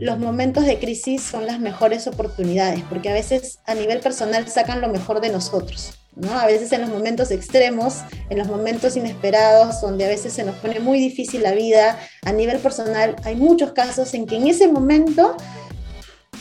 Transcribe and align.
los 0.00 0.18
momentos 0.18 0.64
de 0.64 0.78
crisis 0.78 1.22
son 1.22 1.46
las 1.46 1.60
mejores 1.60 2.06
oportunidades, 2.06 2.82
porque 2.88 3.10
a 3.10 3.12
veces 3.12 3.58
a 3.66 3.74
nivel 3.74 4.00
personal 4.00 4.48
sacan 4.48 4.80
lo 4.80 4.88
mejor 4.88 5.20
de 5.20 5.28
nosotros. 5.28 5.92
¿no? 6.16 6.32
A 6.32 6.46
veces 6.46 6.72
en 6.72 6.80
los 6.80 6.90
momentos 6.90 7.30
extremos, 7.30 7.98
en 8.30 8.38
los 8.38 8.48
momentos 8.48 8.96
inesperados, 8.96 9.82
donde 9.82 10.06
a 10.06 10.08
veces 10.08 10.32
se 10.32 10.42
nos 10.42 10.56
pone 10.56 10.80
muy 10.80 10.98
difícil 10.98 11.42
la 11.42 11.52
vida 11.52 11.98
a 12.22 12.32
nivel 12.32 12.58
personal, 12.58 13.14
hay 13.24 13.36
muchos 13.36 13.72
casos 13.72 14.14
en 14.14 14.26
que 14.26 14.36
en 14.36 14.48
ese 14.48 14.68
momento 14.68 15.36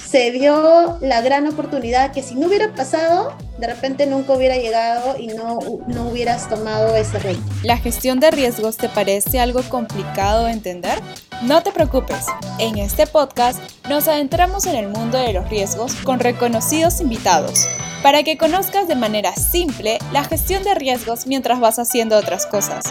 se 0.09 0.31
dio 0.31 0.97
la 1.01 1.21
gran 1.21 1.45
oportunidad 1.47 2.11
que 2.11 2.23
si 2.23 2.33
no 2.33 2.47
hubiera 2.47 2.73
pasado, 2.73 3.33
de 3.59 3.67
repente 3.67 4.07
nunca 4.07 4.33
hubiera 4.33 4.57
llegado 4.57 5.15
y 5.19 5.27
no, 5.27 5.59
no 5.85 6.09
hubieras 6.09 6.49
tomado 6.49 6.95
ese 6.95 7.19
reto. 7.19 7.41
¿La 7.61 7.77
gestión 7.77 8.19
de 8.19 8.31
riesgos 8.31 8.77
te 8.77 8.89
parece 8.89 9.39
algo 9.39 9.61
complicado 9.69 10.45
de 10.45 10.53
entender? 10.53 10.99
No 11.43 11.61
te 11.61 11.71
preocupes, 11.71 12.25
en 12.57 12.79
este 12.79 13.05
podcast 13.05 13.59
nos 13.87 14.07
adentramos 14.07 14.65
en 14.65 14.75
el 14.75 14.87
mundo 14.87 15.19
de 15.19 15.31
los 15.31 15.47
riesgos 15.47 15.93
con 15.97 16.19
reconocidos 16.19 17.01
invitados, 17.01 17.67
para 18.01 18.23
que 18.23 18.37
conozcas 18.37 18.87
de 18.87 18.95
manera 18.95 19.35
simple 19.35 19.99
la 20.11 20.23
gestión 20.23 20.63
de 20.63 20.73
riesgos 20.73 21.27
mientras 21.27 21.59
vas 21.59 21.77
haciendo 21.77 22.17
otras 22.17 22.47
cosas. 22.47 22.83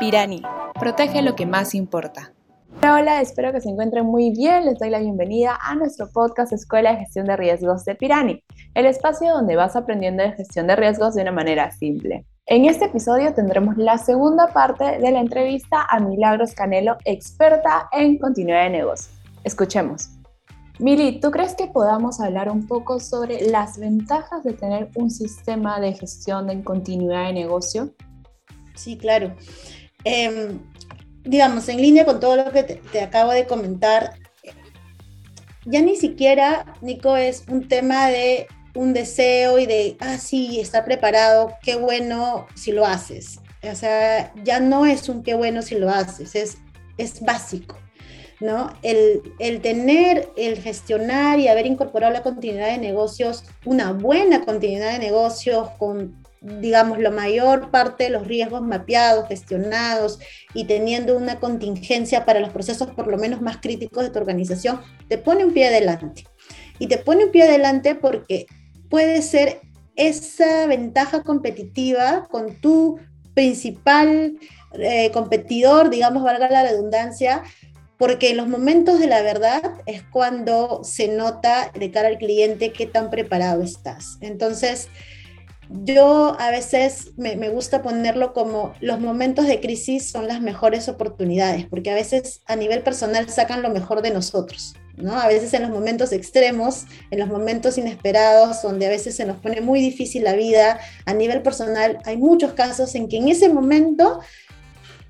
Pirani, 0.00 0.42
protege 0.78 1.22
lo 1.22 1.36
que 1.36 1.46
más 1.46 1.74
importa. 1.74 2.32
Hola, 2.78 3.20
espero 3.20 3.52
que 3.52 3.60
se 3.60 3.68
encuentren 3.68 4.06
muy 4.06 4.30
bien. 4.30 4.64
Les 4.64 4.78
doy 4.78 4.88
la 4.88 5.00
bienvenida 5.00 5.58
a 5.60 5.74
nuestro 5.74 6.08
podcast 6.08 6.52
Escuela 6.52 6.92
de 6.92 7.00
Gestión 7.00 7.26
de 7.26 7.36
Riesgos 7.36 7.84
de 7.84 7.94
Pirani, 7.94 8.42
el 8.74 8.86
espacio 8.86 9.34
donde 9.34 9.56
vas 9.56 9.76
aprendiendo 9.76 10.22
de 10.22 10.32
gestión 10.32 10.66
de 10.66 10.76
riesgos 10.76 11.14
de 11.14 11.22
una 11.22 11.32
manera 11.32 11.70
simple. 11.72 12.24
En 12.46 12.64
este 12.64 12.86
episodio 12.86 13.34
tendremos 13.34 13.76
la 13.76 13.98
segunda 13.98 14.46
parte 14.46 14.98
de 14.98 15.10
la 15.10 15.20
entrevista 15.20 15.86
a 15.90 16.00
Milagros 16.00 16.54
Canelo, 16.54 16.96
experta 17.04 17.88
en 17.92 18.18
continuidad 18.18 18.64
de 18.64 18.70
negocio. 18.70 19.12
Escuchemos. 19.44 20.08
Mili, 20.78 21.20
¿tú 21.20 21.30
crees 21.30 21.54
que 21.54 21.66
podamos 21.66 22.20
hablar 22.20 22.48
un 22.50 22.66
poco 22.66 23.00
sobre 23.00 23.50
las 23.50 23.78
ventajas 23.78 24.42
de 24.42 24.54
tener 24.54 24.88
un 24.94 25.10
sistema 25.10 25.78
de 25.80 25.92
gestión 25.92 26.48
en 26.48 26.62
continuidad 26.62 27.26
de 27.26 27.34
negocio? 27.34 27.90
Sí, 28.74 28.96
claro. 28.96 29.34
Eh, 30.04 30.56
digamos, 31.24 31.68
en 31.68 31.80
línea 31.80 32.04
con 32.04 32.20
todo 32.20 32.36
lo 32.36 32.52
que 32.52 32.62
te, 32.62 33.00
acabo 33.00 33.32
de 33.32 33.46
comentar, 33.46 34.14
ya 35.64 35.80
ni 35.82 35.96
siquiera, 35.96 36.74
Nico, 36.80 37.16
es 37.16 37.44
un 37.48 37.68
tema 37.68 38.08
de 38.08 38.46
un 38.74 38.92
deseo 38.92 39.58
y 39.58 39.66
de, 39.66 39.96
ah, 40.00 40.18
sí, 40.18 40.60
está 40.60 40.84
preparado, 40.84 41.54
qué 41.62 41.76
bueno 41.76 42.46
si 42.54 42.72
lo 42.72 42.86
haces. 42.86 43.40
O 43.62 43.74
sea, 43.74 44.32
ya 44.42 44.60
no 44.60 44.86
es 44.86 45.08
un 45.08 45.22
qué 45.22 45.34
bueno 45.34 45.60
si 45.60 45.74
lo 45.74 45.90
haces, 45.90 46.34
es, 46.34 46.58
es 46.96 47.20
básico, 47.20 47.76
¿no? 48.40 48.72
El, 48.82 49.22
el 49.38 49.60
tener, 49.60 50.30
el 50.36 50.58
gestionar 50.58 51.38
y 51.38 51.48
haber 51.48 51.66
incorporado 51.66 52.12
la 52.12 52.22
continuidad 52.22 52.68
de 52.68 52.78
negocios, 52.78 53.44
una 53.66 53.92
buena 53.92 54.46
continuidad 54.46 54.92
de 54.92 54.98
negocios 54.98 55.68
con 55.78 56.19
digamos, 56.40 56.98
la 56.98 57.10
mayor 57.10 57.70
parte 57.70 58.04
de 58.04 58.10
los 58.10 58.26
riesgos 58.26 58.62
mapeados, 58.62 59.28
gestionados 59.28 60.18
y 60.54 60.64
teniendo 60.64 61.16
una 61.16 61.38
contingencia 61.38 62.24
para 62.24 62.40
los 62.40 62.50
procesos 62.50 62.90
por 62.90 63.08
lo 63.08 63.18
menos 63.18 63.42
más 63.42 63.58
críticos 63.58 64.04
de 64.04 64.10
tu 64.10 64.18
organización, 64.18 64.80
te 65.08 65.18
pone 65.18 65.44
un 65.44 65.52
pie 65.52 65.68
adelante. 65.68 66.24
Y 66.78 66.86
te 66.86 66.98
pone 66.98 67.26
un 67.26 67.30
pie 67.30 67.42
adelante 67.42 67.94
porque 67.94 68.46
puede 68.88 69.20
ser 69.22 69.60
esa 69.96 70.66
ventaja 70.66 71.22
competitiva 71.22 72.26
con 72.30 72.60
tu 72.60 72.98
principal 73.34 74.38
eh, 74.72 75.10
competidor, 75.12 75.90
digamos, 75.90 76.22
valga 76.22 76.48
la 76.48 76.62
redundancia, 76.62 77.42
porque 77.98 78.30
en 78.30 78.38
los 78.38 78.48
momentos 78.48 78.98
de 78.98 79.08
la 79.08 79.20
verdad 79.20 79.62
es 79.84 80.02
cuando 80.04 80.82
se 80.84 81.08
nota 81.08 81.70
de 81.78 81.90
cara 81.90 82.08
al 82.08 82.16
cliente 82.16 82.72
qué 82.72 82.86
tan 82.86 83.10
preparado 83.10 83.62
estás. 83.62 84.16
Entonces, 84.22 84.88
yo 85.72 86.36
a 86.40 86.50
veces 86.50 87.12
me, 87.16 87.48
gusta 87.48 87.80
ponerlo 87.80 88.32
como 88.32 88.74
los 88.80 88.98
momentos 88.98 89.46
de 89.46 89.60
crisis 89.60 90.10
son 90.10 90.26
las 90.26 90.40
mejores 90.40 90.88
oportunidades, 90.88 91.66
porque 91.66 91.90
a 91.90 91.94
veces 91.94 92.40
a 92.46 92.56
nivel 92.56 92.82
personal 92.82 93.28
sacan 93.28 93.62
lo 93.62 93.70
mejor 93.70 94.02
de 94.02 94.10
nosotros, 94.10 94.74
¿no? 94.96 95.14
A 95.14 95.28
veces 95.28 95.54
en 95.54 95.62
los 95.62 95.70
momentos 95.70 96.12
extremos, 96.12 96.86
en 97.12 97.20
los 97.20 97.28
momentos 97.28 97.78
inesperados, 97.78 98.62
donde 98.62 98.86
a 98.86 98.90
veces 98.90 99.14
se 99.14 99.24
nos 99.24 99.38
pone 99.38 99.60
muy 99.60 99.80
difícil 99.80 100.24
la 100.24 100.34
vida, 100.34 100.80
a 101.06 101.14
nivel 101.14 101.40
personal, 101.42 101.98
hay 102.04 102.16
muchos 102.16 102.52
casos 102.54 102.94
en 102.96 103.08
que 103.08 103.18
en 103.18 103.28
ese 103.28 103.48
momento 103.48 104.20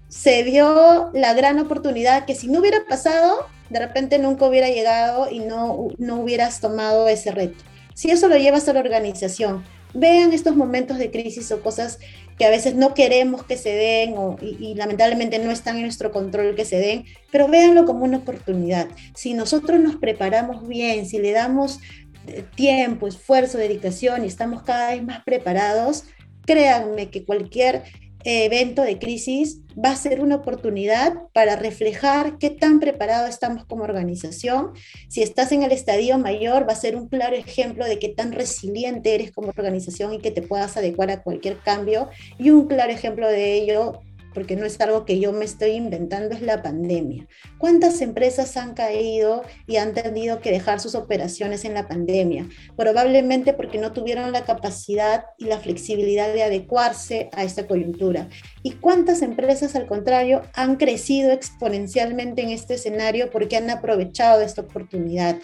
se 0.08 0.44
dio 0.44 1.10
la 1.14 1.32
gran 1.32 1.58
oportunidad 1.58 2.26
que 2.26 2.34
si 2.34 2.48
no 2.48 2.60
hubiera 2.60 2.84
pasado, 2.86 3.46
de 3.70 3.78
repente 3.78 4.18
nunca 4.18 4.44
hubiera 4.46 4.68
llegado 4.68 5.30
y 5.30 5.38
no, 5.38 5.88
no 5.96 6.20
hubieras 6.20 6.60
tomado 6.60 7.08
ese 7.08 7.30
reto. 7.30 7.64
Si 7.94 8.10
eso 8.10 8.28
lo 8.28 8.36
llevas 8.36 8.68
a 8.68 8.72
la 8.72 8.80
organización, 8.80 9.64
vean 9.94 10.32
estos 10.32 10.56
momentos 10.56 10.98
de 10.98 11.10
crisis 11.10 11.50
o 11.52 11.62
cosas 11.62 11.98
que 12.38 12.46
a 12.46 12.50
veces 12.50 12.74
no 12.74 12.94
queremos 12.94 13.44
que 13.44 13.56
se 13.56 13.70
den 13.70 14.14
y, 14.40 14.74
lamentablemente 14.74 15.38
no 15.38 15.50
están 15.50 15.76
en 15.76 15.82
nuestro 15.82 16.10
control 16.10 16.54
que 16.54 16.64
se 16.64 16.78
den, 16.78 17.04
pero 17.30 17.48
véanlo 17.48 17.84
como 17.84 18.04
una 18.04 18.18
oportunidad. 18.18 18.88
Si 19.14 19.34
nosotros 19.34 19.78
nos 19.78 19.96
preparamos 19.96 20.66
bien, 20.66 21.06
si 21.06 21.18
le 21.18 21.32
damos 21.32 21.80
eh, 22.26 22.44
tiempo, 22.54 23.06
esfuerzo, 23.06 23.58
dedicación 23.58 24.24
y 24.24 24.28
estamos 24.28 24.62
cada 24.62 24.92
vez 24.92 25.02
más 25.02 25.22
preparados, 25.22 26.04
créanme 26.46 27.10
que 27.10 27.24
cualquier 27.24 27.82
evento 28.24 28.82
de 28.82 28.98
crisis 28.98 29.60
va 29.82 29.90
a 29.90 29.96
ser 29.96 30.20
una 30.20 30.36
oportunidad 30.36 31.14
para 31.32 31.56
reflejar 31.56 32.38
qué 32.38 32.50
tan 32.50 32.80
preparado 32.80 33.26
estamos 33.26 33.64
como 33.64 33.84
organización. 33.84 34.72
Si 35.08 35.22
estás 35.22 35.52
en 35.52 35.62
el 35.62 35.72
estadio 35.72 36.18
mayor, 36.18 36.68
va 36.68 36.72
a 36.72 36.76
ser 36.76 36.96
un 36.96 37.08
claro 37.08 37.36
ejemplo 37.36 37.84
de 37.86 37.98
qué 37.98 38.08
tan 38.08 38.32
resiliente 38.32 39.14
eres 39.14 39.32
como 39.32 39.48
organización 39.48 40.12
y 40.12 40.18
que 40.18 40.30
te 40.30 40.42
puedas 40.42 40.76
adecuar 40.76 41.10
a 41.10 41.22
cualquier 41.22 41.58
cambio. 41.58 42.08
Y 42.38 42.50
un 42.50 42.66
claro 42.66 42.92
ejemplo 42.92 43.28
de 43.28 43.54
ello 43.54 44.00
porque 44.34 44.56
no 44.56 44.66
es 44.66 44.80
algo 44.80 45.04
que 45.04 45.18
yo 45.20 45.32
me 45.32 45.44
estoy 45.44 45.72
inventando, 45.72 46.34
es 46.34 46.42
la 46.42 46.62
pandemia. 46.62 47.26
¿Cuántas 47.58 48.00
empresas 48.00 48.56
han 48.56 48.74
caído 48.74 49.42
y 49.66 49.76
han 49.76 49.94
tenido 49.94 50.40
que 50.40 50.50
dejar 50.50 50.80
sus 50.80 50.94
operaciones 50.94 51.64
en 51.64 51.74
la 51.74 51.88
pandemia? 51.88 52.48
Probablemente 52.76 53.52
porque 53.52 53.78
no 53.78 53.92
tuvieron 53.92 54.32
la 54.32 54.44
capacidad 54.44 55.24
y 55.38 55.44
la 55.46 55.58
flexibilidad 55.58 56.32
de 56.32 56.42
adecuarse 56.42 57.30
a 57.32 57.44
esta 57.44 57.66
coyuntura. 57.66 58.28
¿Y 58.62 58.72
cuántas 58.72 59.22
empresas, 59.22 59.74
al 59.76 59.86
contrario, 59.86 60.42
han 60.54 60.76
crecido 60.76 61.32
exponencialmente 61.32 62.42
en 62.42 62.50
este 62.50 62.74
escenario 62.74 63.30
porque 63.30 63.56
han 63.56 63.70
aprovechado 63.70 64.42
esta 64.42 64.62
oportunidad? 64.62 65.36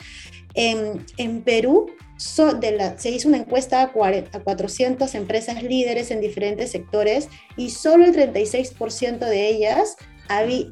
En, 0.54 1.04
en 1.18 1.42
Perú, 1.42 1.90
se 2.16 3.10
hizo 3.10 3.28
una 3.28 3.38
encuesta 3.38 3.82
a, 3.82 3.92
400 3.92 5.14
empresas 5.14 5.62
líderes 5.62 6.10
en 6.10 6.20
diferentes 6.20 6.70
sectores 6.70 7.28
y 7.56 7.70
solo 7.70 8.04
el 8.04 8.14
36% 8.14 9.18
de 9.18 9.48
ellas 9.48 9.96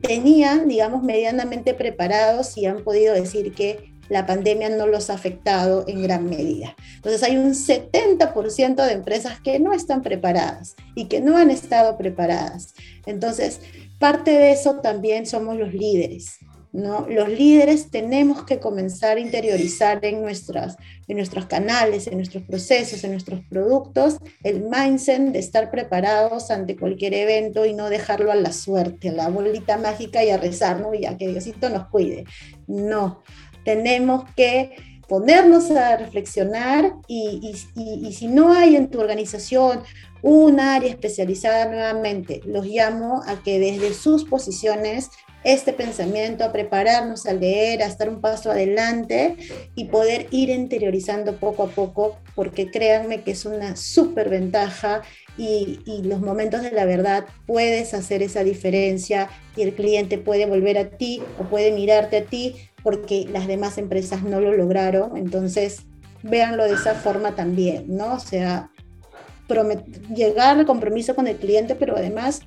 tenían, 0.03 0.69
digamos, 0.69 1.03
medianamente 1.03 1.75
preparados 1.75 2.57
y 2.57 2.67
han 2.67 2.83
podido 2.83 3.15
decir 3.15 3.53
que 3.55 3.95
la 4.09 4.27
pandemia 4.27 4.69
no 4.69 4.87
los 4.87 5.09
ha 5.11 5.15
afectado 5.15 5.85
en 5.87 6.03
gran 6.03 6.29
medida. 6.29 6.77
Entonces 6.97 7.23
hay 7.23 7.37
un 7.37 7.55
70% 7.55 8.75
de 8.85 8.93
empresas 8.93 9.41
que 9.41 9.59
no 9.61 9.73
están 9.73 10.03
preparadas 10.03 10.77
y 10.95 11.07
que 11.07 11.21
no 11.21 11.37
han 11.37 11.51
estado 11.51 11.97
preparadas. 11.97 12.75
Entonces, 13.07 13.61
parte 13.99 14.33
de 14.33 14.53
eso 14.53 14.81
también 14.81 15.27
somos 15.27 15.57
los 15.57 15.73
líderes. 15.73 16.39
Los 16.75 17.29
líderes 17.29 17.89
tenemos 17.93 18.43
que 18.43 18.59
comenzar 18.59 19.17
a 19.17 19.21
interiorizar 19.21 20.05
en, 20.05 20.23
nuestras, 20.23 20.77
en 21.07 21.19
nuestros 21.19 21.47
canales, 21.47 22.09
en 22.09 22.17
nuestros 22.17 22.43
procesos, 22.43 23.05
en 23.05 23.13
nuestros 23.13 23.43
productos, 23.49 24.17
el 24.43 24.65
mindset 24.69 25.23
de 25.31 25.39
estar 25.39 25.71
preparados 25.71 26.51
ante 26.51 26.77
cualquier 26.77 27.15
evento 27.15 27.65
y 27.65 27.75
no 27.75 27.91
dejarlo 27.91 28.33
a 28.33 28.35
la 28.35 28.53
suerte, 28.53 29.11
a 29.11 29.13
la 29.13 29.29
bolita 29.29 29.79
mágica 29.79 30.25
y 30.25 30.31
a 30.31 30.37
rezar, 30.37 30.81
¿no? 30.81 30.93
Ya 30.95 31.17
que 31.17 31.29
Diosito 31.29 31.71
nos 31.71 31.87
cuide. 31.91 32.25
No, 32.67 33.23
tenemos 33.65 34.25
que 34.35 34.73
ponernos 35.09 35.71
a 35.71 35.97
reflexionar 35.97 36.93
y, 37.07 37.55
y, 37.77 38.13
si 38.13 38.27
no 38.27 38.53
hay 38.53 38.75
en 38.75 38.89
tu 38.89 38.99
organización 38.99 39.83
un 40.23 40.59
área 40.59 40.91
especializada 40.91 41.67
nuevamente, 41.67 42.41
los 42.47 42.67
llamo 42.67 43.23
a 43.27 43.43
que 43.43 43.61
desde 43.61 43.95
sus 43.95 44.25
posiciones 44.25 45.11
este 45.45 45.73
pensamiento, 45.73 46.45
a 46.45 46.53
prepararnos 46.53 47.27
a 47.27 47.35
leer, 47.35 47.83
a 47.83 47.87
estar 47.87 48.09
un 48.09 48.21
paso 48.21 48.51
adelante 48.51 49.37
y 49.75 49.85
poder 49.85 50.27
ir 50.31 50.49
interiorizando 50.49 51.37
poco 51.37 51.65
a 51.65 51.69
poco, 51.69 52.19
porque 52.35 52.71
créanme 52.71 53.23
que 53.23 53.33
es 53.33 53.45
una 53.45 53.77
súper 53.77 54.31
ventaja 54.31 55.03
y, 55.37 55.81
y, 55.85 56.03
los 56.03 56.21
momentos 56.21 56.63
de 56.63 56.71
la 56.71 56.85
verdad 56.85 57.27
puedes 57.47 57.93
hacer 57.93 58.23
esa 58.23 58.45
diferencia 58.45 59.29
y 59.57 59.63
el 59.63 59.75
cliente 59.75 60.17
puede 60.17 60.47
volver 60.47 60.79
a 60.79 60.91
ti 60.91 61.23
o 61.39 61.45
puede 61.45 61.73
mirarte 61.73 62.19
a 62.19 62.25
ti 62.25 62.57
porque 62.83 63.27
las 63.31 63.47
demás 63.47 63.77
empresas 63.79 64.23
no 64.23 64.41
lo 64.41 64.53
lograron. 64.53 65.17
Entonces, 65.17 65.83
véanlo 66.23 66.65
de 66.65 66.75
esa 66.75 66.95
forma 66.95 67.35
también, 67.35 67.85
¿no? 67.89 68.15
O 68.15 68.21
sea, 68.21 68.71
llegar 70.15 70.59
al 70.59 70.67
compromiso 70.67 71.15
con 71.15 71.27
el 71.27 71.37
cliente, 71.37 71.75
pero 71.75 71.97
además 71.97 72.41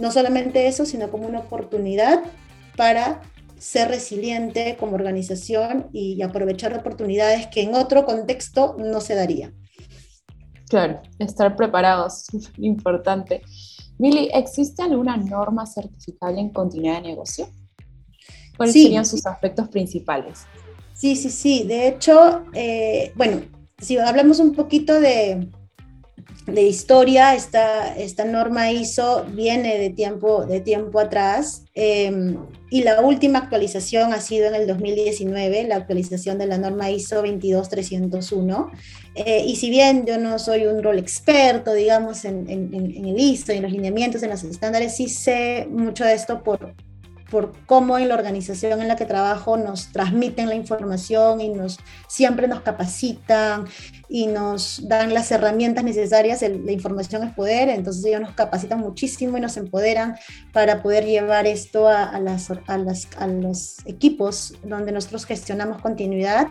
no 0.00 0.10
solamente 0.10 0.66
eso, 0.66 0.84
sino 0.84 1.10
como 1.10 1.28
una 1.28 1.40
oportunidad 1.40 2.22
para 2.76 3.20
ser 3.58 3.88
resiliente 3.88 4.76
como 4.80 4.94
organización 4.94 5.88
y 5.92 6.22
aprovechar 6.22 6.76
oportunidades 6.76 7.46
que 7.48 7.62
en 7.62 7.74
otro 7.74 8.06
contexto 8.06 8.76
no 8.78 9.00
se 9.00 9.14
daría. 9.14 9.52
Claro, 10.68 11.02
estar 11.18 11.54
preparados, 11.56 12.24
importante. 12.58 13.42
Mili, 13.98 14.30
¿existe 14.32 14.82
alguna 14.82 15.16
norma 15.18 15.66
certificable 15.66 16.40
en 16.40 16.50
continuidad 16.50 17.02
de 17.02 17.08
negocio? 17.08 17.48
¿Cuáles 18.56 18.74
serían 18.74 19.04
sus 19.04 19.26
aspectos 19.26 19.68
principales? 19.68 20.46
Sí, 20.94 21.16
sí, 21.16 21.30
sí. 21.30 21.64
De 21.64 21.88
hecho, 21.88 22.44
eh, 22.54 23.12
bueno, 23.14 23.42
si 23.78 23.98
hablamos 23.98 24.38
un 24.38 24.54
poquito 24.54 25.00
de, 25.00 25.48
de 26.46 26.62
historia, 26.62 27.34
esta, 27.34 27.94
esta 27.96 28.24
norma 28.24 28.70
ISO 28.70 29.24
viene 29.32 29.78
de 29.78 29.90
tiempo, 29.90 30.46
de 30.46 30.60
tiempo 30.60 30.98
atrás 30.98 31.64
em, 31.74 32.38
y 32.70 32.82
la 32.82 33.00
última 33.00 33.40
actualización 33.40 34.12
ha 34.12 34.20
sido 34.20 34.48
en 34.48 34.54
el 34.54 34.66
2019, 34.66 35.64
la 35.64 35.76
actualización 35.76 36.38
de 36.38 36.46
la 36.46 36.58
norma 36.58 36.90
ISO 36.90 37.22
22301. 37.22 38.70
Eh, 39.14 39.44
y 39.46 39.56
si 39.56 39.70
bien 39.70 40.06
yo 40.06 40.18
no 40.18 40.38
soy 40.38 40.66
un 40.66 40.82
rol 40.82 40.98
experto, 40.98 41.74
digamos, 41.74 42.24
en, 42.24 42.48
en, 42.48 42.72
en 42.74 43.04
el 43.04 43.18
ISO, 43.18 43.52
en 43.52 43.62
los 43.62 43.72
lineamientos, 43.72 44.22
en 44.22 44.30
los 44.30 44.42
estándares, 44.44 44.96
sí 44.96 45.08
sé 45.08 45.66
mucho 45.70 46.04
de 46.04 46.14
esto 46.14 46.42
por, 46.42 46.74
por 47.30 47.52
cómo 47.66 47.96
en 47.96 48.08
la 48.08 48.14
organización 48.14 48.80
en 48.82 48.88
la 48.88 48.96
que 48.96 49.06
trabajo 49.06 49.56
nos 49.56 49.92
transmiten 49.92 50.48
la 50.48 50.54
información 50.54 51.40
y 51.40 51.48
nos 51.48 51.78
siempre 52.08 52.48
nos 52.48 52.60
capacitan 52.60 53.66
y 54.12 54.26
nos 54.26 54.88
dan 54.88 55.14
las 55.14 55.30
herramientas 55.30 55.84
necesarias. 55.84 56.42
la 56.42 56.72
información 56.72 57.22
es 57.22 57.32
poder, 57.32 57.68
entonces 57.68 58.04
ellos 58.04 58.20
nos 58.20 58.34
capacitan 58.34 58.80
muchísimo 58.80 59.38
y 59.38 59.40
nos 59.40 59.56
empoderan 59.56 60.16
para 60.52 60.82
poder 60.82 61.04
llevar 61.04 61.46
esto 61.46 61.86
a, 61.86 62.18
las, 62.18 62.50
a, 62.66 62.76
las, 62.76 63.06
a 63.16 63.28
los 63.28 63.76
equipos 63.86 64.54
donde 64.64 64.90
nosotros 64.90 65.26
gestionamos 65.26 65.80
continuidad. 65.80 66.48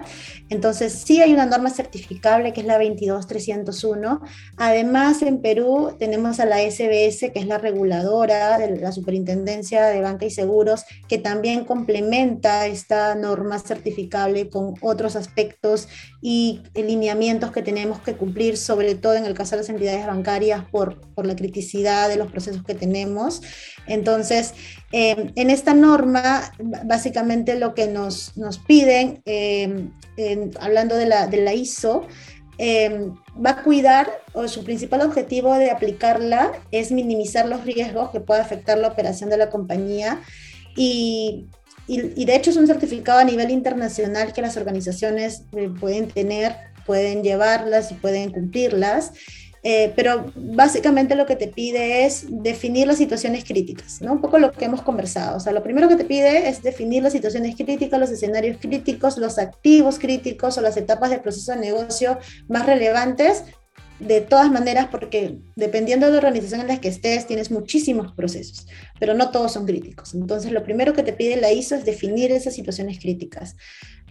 Entonces 0.49 0.93
sí 0.93 1.21
hay 1.21 1.33
una 1.33 1.45
norma 1.45 1.69
certificable 1.69 2.53
que 2.53 2.61
es 2.61 2.67
la 2.67 2.77
22301. 2.77 4.21
Además 4.55 5.21
en 5.21 5.41
Perú 5.41 5.95
tenemos 5.99 6.39
a 6.39 6.45
la 6.45 6.59
SBS 6.59 7.31
que 7.33 7.39
es 7.39 7.45
la 7.45 7.57
reguladora 7.57 8.57
de 8.57 8.77
la 8.77 8.93
Superintendencia 8.93 9.87
de 9.87 9.99
Banca 9.99 10.25
y 10.25 10.29
Seguros 10.29 10.85
que 11.09 11.17
también 11.17 11.65
complementa 11.65 12.67
esta 12.67 13.15
norma 13.15 13.59
certificable 13.59 14.49
con 14.49 14.75
otros 14.81 15.17
aspectos 15.17 15.89
y 16.21 16.61
lineamientos 16.73 17.48
que 17.51 17.61
tenemos 17.61 17.99
que 17.99 18.13
cumplir, 18.13 18.57
sobre 18.57 18.95
todo 18.95 19.15
en 19.15 19.25
el 19.25 19.33
caso 19.33 19.51
de 19.51 19.57
las 19.57 19.69
entidades 19.69 20.05
bancarias, 20.05 20.63
por, 20.71 20.99
por 21.15 21.25
la 21.25 21.35
criticidad 21.35 22.09
de 22.09 22.17
los 22.17 22.31
procesos 22.31 22.63
que 22.63 22.73
tenemos. 22.73 23.41
Entonces, 23.87 24.53
eh, 24.91 25.31
en 25.35 25.49
esta 25.49 25.73
norma, 25.73 26.51
básicamente 26.85 27.55
lo 27.59 27.73
que 27.73 27.87
nos, 27.87 28.37
nos 28.37 28.59
piden, 28.59 29.21
eh, 29.25 29.89
hablando 30.59 30.95
de 30.95 31.05
la, 31.05 31.27
de 31.27 31.41
la 31.41 31.53
ISO, 31.53 32.07
eh, 32.61 33.09
va 33.43 33.51
a 33.51 33.63
cuidar, 33.63 34.11
o 34.33 34.45
su 34.49 34.65
principal 34.65 35.01
objetivo 35.01 35.55
de 35.55 35.71
aplicarla 35.71 36.51
es 36.71 36.91
minimizar 36.91 37.47
los 37.47 37.63
riesgos 37.63 38.09
que 38.09 38.19
pueda 38.19 38.41
afectar 38.41 38.77
la 38.77 38.89
operación 38.89 39.29
de 39.29 39.37
la 39.37 39.49
compañía 39.49 40.19
y, 40.75 41.47
y, 41.87 42.25
de 42.25 42.35
hecho 42.35 42.49
es 42.49 42.57
un 42.57 42.67
certificado 42.67 43.19
a 43.19 43.23
nivel 43.23 43.49
internacional 43.49 44.33
que 44.33 44.41
las 44.41 44.57
organizaciones 44.57 45.43
pueden 45.79 46.09
tener 46.09 46.53
pueden 46.89 47.21
llevarlas 47.21 47.91
y 47.91 47.93
pueden 47.93 48.31
cumplirlas. 48.31 49.11
Eh, 49.61 49.93
pero 49.95 50.31
básicamente 50.35 51.13
lo 51.13 51.27
que 51.27 51.35
te 51.35 51.47
pide 51.47 52.03
es 52.03 52.25
definir 52.29 52.87
las 52.87 52.97
situaciones 52.97 53.43
críticas, 53.43 54.01
¿no? 54.01 54.13
Un 54.13 54.21
poco 54.21 54.39
lo 54.39 54.51
que 54.51 54.65
hemos 54.65 54.81
conversado. 54.81 55.37
O 55.37 55.39
sea, 55.39 55.53
lo 55.53 55.61
primero 55.61 55.87
que 55.87 55.97
te 55.97 56.03
pide 56.03 56.49
es 56.49 56.63
definir 56.63 57.03
las 57.03 57.13
situaciones 57.13 57.55
críticas, 57.55 57.99
los 57.99 58.09
escenarios 58.09 58.57
críticos, 58.59 59.19
los 59.19 59.37
activos 59.37 59.99
críticos 59.99 60.57
o 60.57 60.61
las 60.61 60.77
etapas 60.77 61.11
del 61.11 61.19
proceso 61.19 61.51
de 61.51 61.59
negocio 61.59 62.17
más 62.47 62.65
relevantes. 62.65 63.43
De 63.99 64.21
todas 64.21 64.49
maneras, 64.49 64.87
porque 64.89 65.39
dependiendo 65.57 66.07
de 66.07 66.13
la 66.13 66.17
organización 66.19 66.61
en 66.61 66.69
la 66.69 66.81
que 66.81 66.87
estés, 66.87 67.27
tienes 67.27 67.51
muchísimos 67.51 68.13
procesos, 68.13 68.65
pero 68.99 69.13
no 69.13 69.29
todos 69.29 69.51
son 69.51 69.65
críticos. 69.65 70.15
Entonces, 70.15 70.53
lo 70.53 70.63
primero 70.63 70.93
que 70.93 71.03
te 71.03 71.13
pide 71.13 71.35
la 71.35 71.51
ISO 71.51 71.75
es 71.75 71.85
definir 71.85 72.31
esas 72.31 72.55
situaciones 72.55 72.97
críticas. 72.97 73.55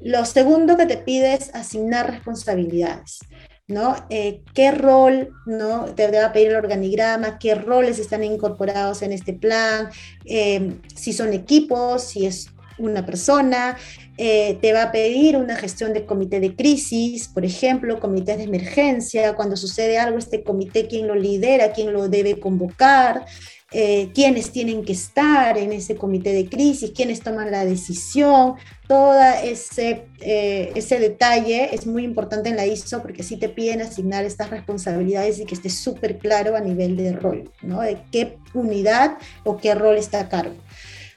Lo 0.00 0.24
segundo 0.24 0.76
que 0.76 0.86
te 0.86 0.96
pide 0.96 1.34
es 1.34 1.54
asignar 1.54 2.10
responsabilidades. 2.10 3.20
¿no? 3.68 3.94
Eh, 4.08 4.40
¿Qué 4.54 4.70
rol 4.70 5.30
¿no? 5.44 5.84
te 5.94 6.10
va 6.10 6.26
a 6.26 6.32
pedir 6.32 6.48
el 6.48 6.56
organigrama? 6.56 7.38
¿Qué 7.38 7.54
roles 7.54 7.98
están 7.98 8.24
incorporados 8.24 9.02
en 9.02 9.12
este 9.12 9.34
plan? 9.34 9.90
Eh, 10.24 10.78
si 10.94 11.12
son 11.12 11.34
equipos, 11.34 12.02
si 12.02 12.26
es 12.26 12.48
una 12.78 13.04
persona, 13.04 13.76
eh, 14.16 14.58
te 14.62 14.72
va 14.72 14.84
a 14.84 14.92
pedir 14.92 15.36
una 15.36 15.56
gestión 15.56 15.92
de 15.92 16.06
comité 16.06 16.40
de 16.40 16.56
crisis, 16.56 17.28
por 17.28 17.44
ejemplo, 17.44 18.00
comités 18.00 18.38
de 18.38 18.44
emergencia, 18.44 19.34
cuando 19.34 19.56
sucede 19.56 19.98
algo, 19.98 20.18
este 20.18 20.42
comité, 20.42 20.86
¿quién 20.86 21.06
lo 21.06 21.14
lidera? 21.14 21.72
¿Quién 21.72 21.92
lo 21.92 22.08
debe 22.08 22.40
convocar? 22.40 23.26
Eh, 23.70 24.11
quiénes 24.15 24.50
tienen 24.50 24.82
que 24.82 24.93
estar 24.93 25.59
en 25.59 25.73
ese 25.73 25.94
comité 25.94 26.32
de 26.32 26.49
crisis, 26.49 26.93
quiénes 26.94 27.20
toman 27.20 27.50
la 27.50 27.67
decisión, 27.67 28.55
todo 28.87 29.20
ese, 29.44 30.06
eh, 30.20 30.73
ese 30.75 30.99
detalle 30.99 31.75
es 31.75 31.87
muy 31.87 32.03
importante 32.05 32.49
en 32.49 32.56
la 32.56 32.67
ISO 32.67 33.03
porque 33.03 33.23
sí 33.23 33.37
te 33.37 33.50
piden 33.50 33.82
asignar 33.82 34.25
estas 34.25 34.49
responsabilidades 34.49 35.38
y 35.38 35.44
que 35.44 35.55
esté 35.55 35.69
súper 35.69 36.17
claro 36.17 36.56
a 36.56 36.61
nivel 36.61 36.97
de 36.97 37.12
rol, 37.12 37.50
¿no? 37.61 37.82
De 37.82 37.99
qué 38.11 38.38
unidad 38.55 39.19
o 39.44 39.59
qué 39.59 39.75
rol 39.75 39.97
está 39.97 40.20
a 40.20 40.29
cargo. 40.31 40.56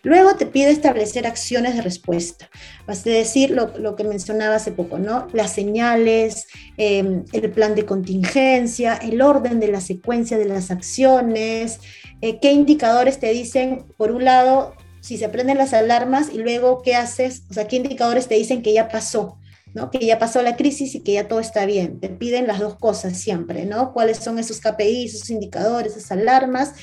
Luego 0.03 0.35
te 0.35 0.47
pide 0.47 0.71
establecer 0.71 1.27
acciones 1.27 1.75
de 1.75 1.83
respuesta, 1.83 2.49
es 2.87 3.03
decir, 3.03 3.51
lo, 3.51 3.77
lo 3.77 3.95
que 3.95 4.03
mencionaba 4.03 4.55
hace 4.55 4.71
poco, 4.71 4.97
¿no? 4.97 5.27
Las 5.31 5.53
señales, 5.53 6.47
eh, 6.77 7.21
el 7.31 7.51
plan 7.51 7.75
de 7.75 7.85
contingencia, 7.85 8.95
el 8.95 9.21
orden 9.21 9.59
de 9.59 9.67
la 9.67 9.79
secuencia 9.79 10.39
de 10.39 10.45
las 10.45 10.71
acciones, 10.71 11.79
eh, 12.21 12.39
qué 12.39 12.51
indicadores 12.51 13.19
te 13.19 13.31
dicen, 13.31 13.85
por 13.97 14.11
un 14.11 14.25
lado, 14.25 14.73
si 15.01 15.17
se 15.17 15.29
prenden 15.29 15.57
las 15.57 15.73
alarmas 15.73 16.29
y 16.31 16.37
luego 16.37 16.81
qué 16.83 16.95
haces, 16.95 17.43
o 17.49 17.53
sea, 17.53 17.67
qué 17.67 17.77
indicadores 17.77 18.27
te 18.27 18.35
dicen 18.35 18.61
que 18.61 18.73
ya 18.73 18.87
pasó, 18.87 19.37
¿no? 19.73 19.89
Que 19.89 20.05
ya 20.05 20.19
pasó 20.19 20.41
la 20.43 20.55
crisis 20.55 20.93
y 20.95 21.01
que 21.01 21.13
ya 21.13 21.27
todo 21.27 21.39
está 21.39 21.65
bien. 21.65 21.99
Te 21.99 22.09
piden 22.09 22.45
las 22.45 22.59
dos 22.59 22.75
cosas 22.75 23.17
siempre, 23.17 23.65
¿no? 23.65 23.93
¿Cuáles 23.93 24.17
son 24.17 24.37
esos 24.37 24.59
KPI, 24.59 25.05
esos 25.05 25.29
indicadores, 25.31 25.97
esas 25.97 26.11
alarmas? 26.11 26.73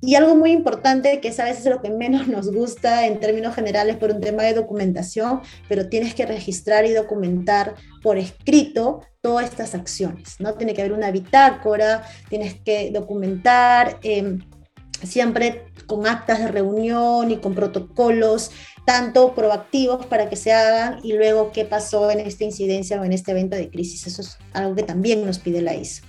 Y 0.00 0.16
algo 0.16 0.36
muy 0.36 0.52
importante, 0.52 1.18
que 1.20 1.28
es 1.28 1.40
a 1.40 1.44
veces 1.44 1.64
lo 1.64 1.80
que 1.80 1.90
menos 1.90 2.28
nos 2.28 2.52
gusta 2.52 3.06
en 3.06 3.18
términos 3.18 3.54
generales 3.54 3.96
por 3.96 4.12
un 4.12 4.20
tema 4.20 4.44
de 4.44 4.54
documentación, 4.54 5.40
pero 5.68 5.88
tienes 5.88 6.14
que 6.14 6.26
registrar 6.26 6.84
y 6.84 6.92
documentar 6.92 7.74
por 8.02 8.18
escrito 8.18 9.00
todas 9.20 9.48
estas 9.48 9.74
acciones, 9.74 10.36
¿no? 10.38 10.54
Tiene 10.54 10.74
que 10.74 10.82
haber 10.82 10.92
una 10.92 11.10
bitácora, 11.10 12.04
tienes 12.28 12.60
que 12.60 12.90
documentar. 12.92 13.98
Eh, 14.02 14.38
siempre 15.06 15.66
con 15.86 16.06
actas 16.06 16.40
de 16.40 16.48
reunión 16.48 17.30
y 17.30 17.36
con 17.36 17.54
protocolos, 17.54 18.50
tanto 18.84 19.34
proactivos 19.34 20.06
para 20.06 20.28
que 20.28 20.36
se 20.36 20.52
hagan 20.52 21.00
y 21.02 21.14
luego 21.14 21.52
qué 21.52 21.64
pasó 21.64 22.10
en 22.10 22.20
esta 22.20 22.44
incidencia 22.44 23.00
o 23.00 23.04
en 23.04 23.12
este 23.12 23.32
evento 23.32 23.56
de 23.56 23.70
crisis. 23.70 24.06
Eso 24.06 24.22
es 24.22 24.38
algo 24.52 24.74
que 24.74 24.82
también 24.82 25.24
nos 25.24 25.38
pide 25.38 25.62
la 25.62 25.74
ISO. 25.74 26.02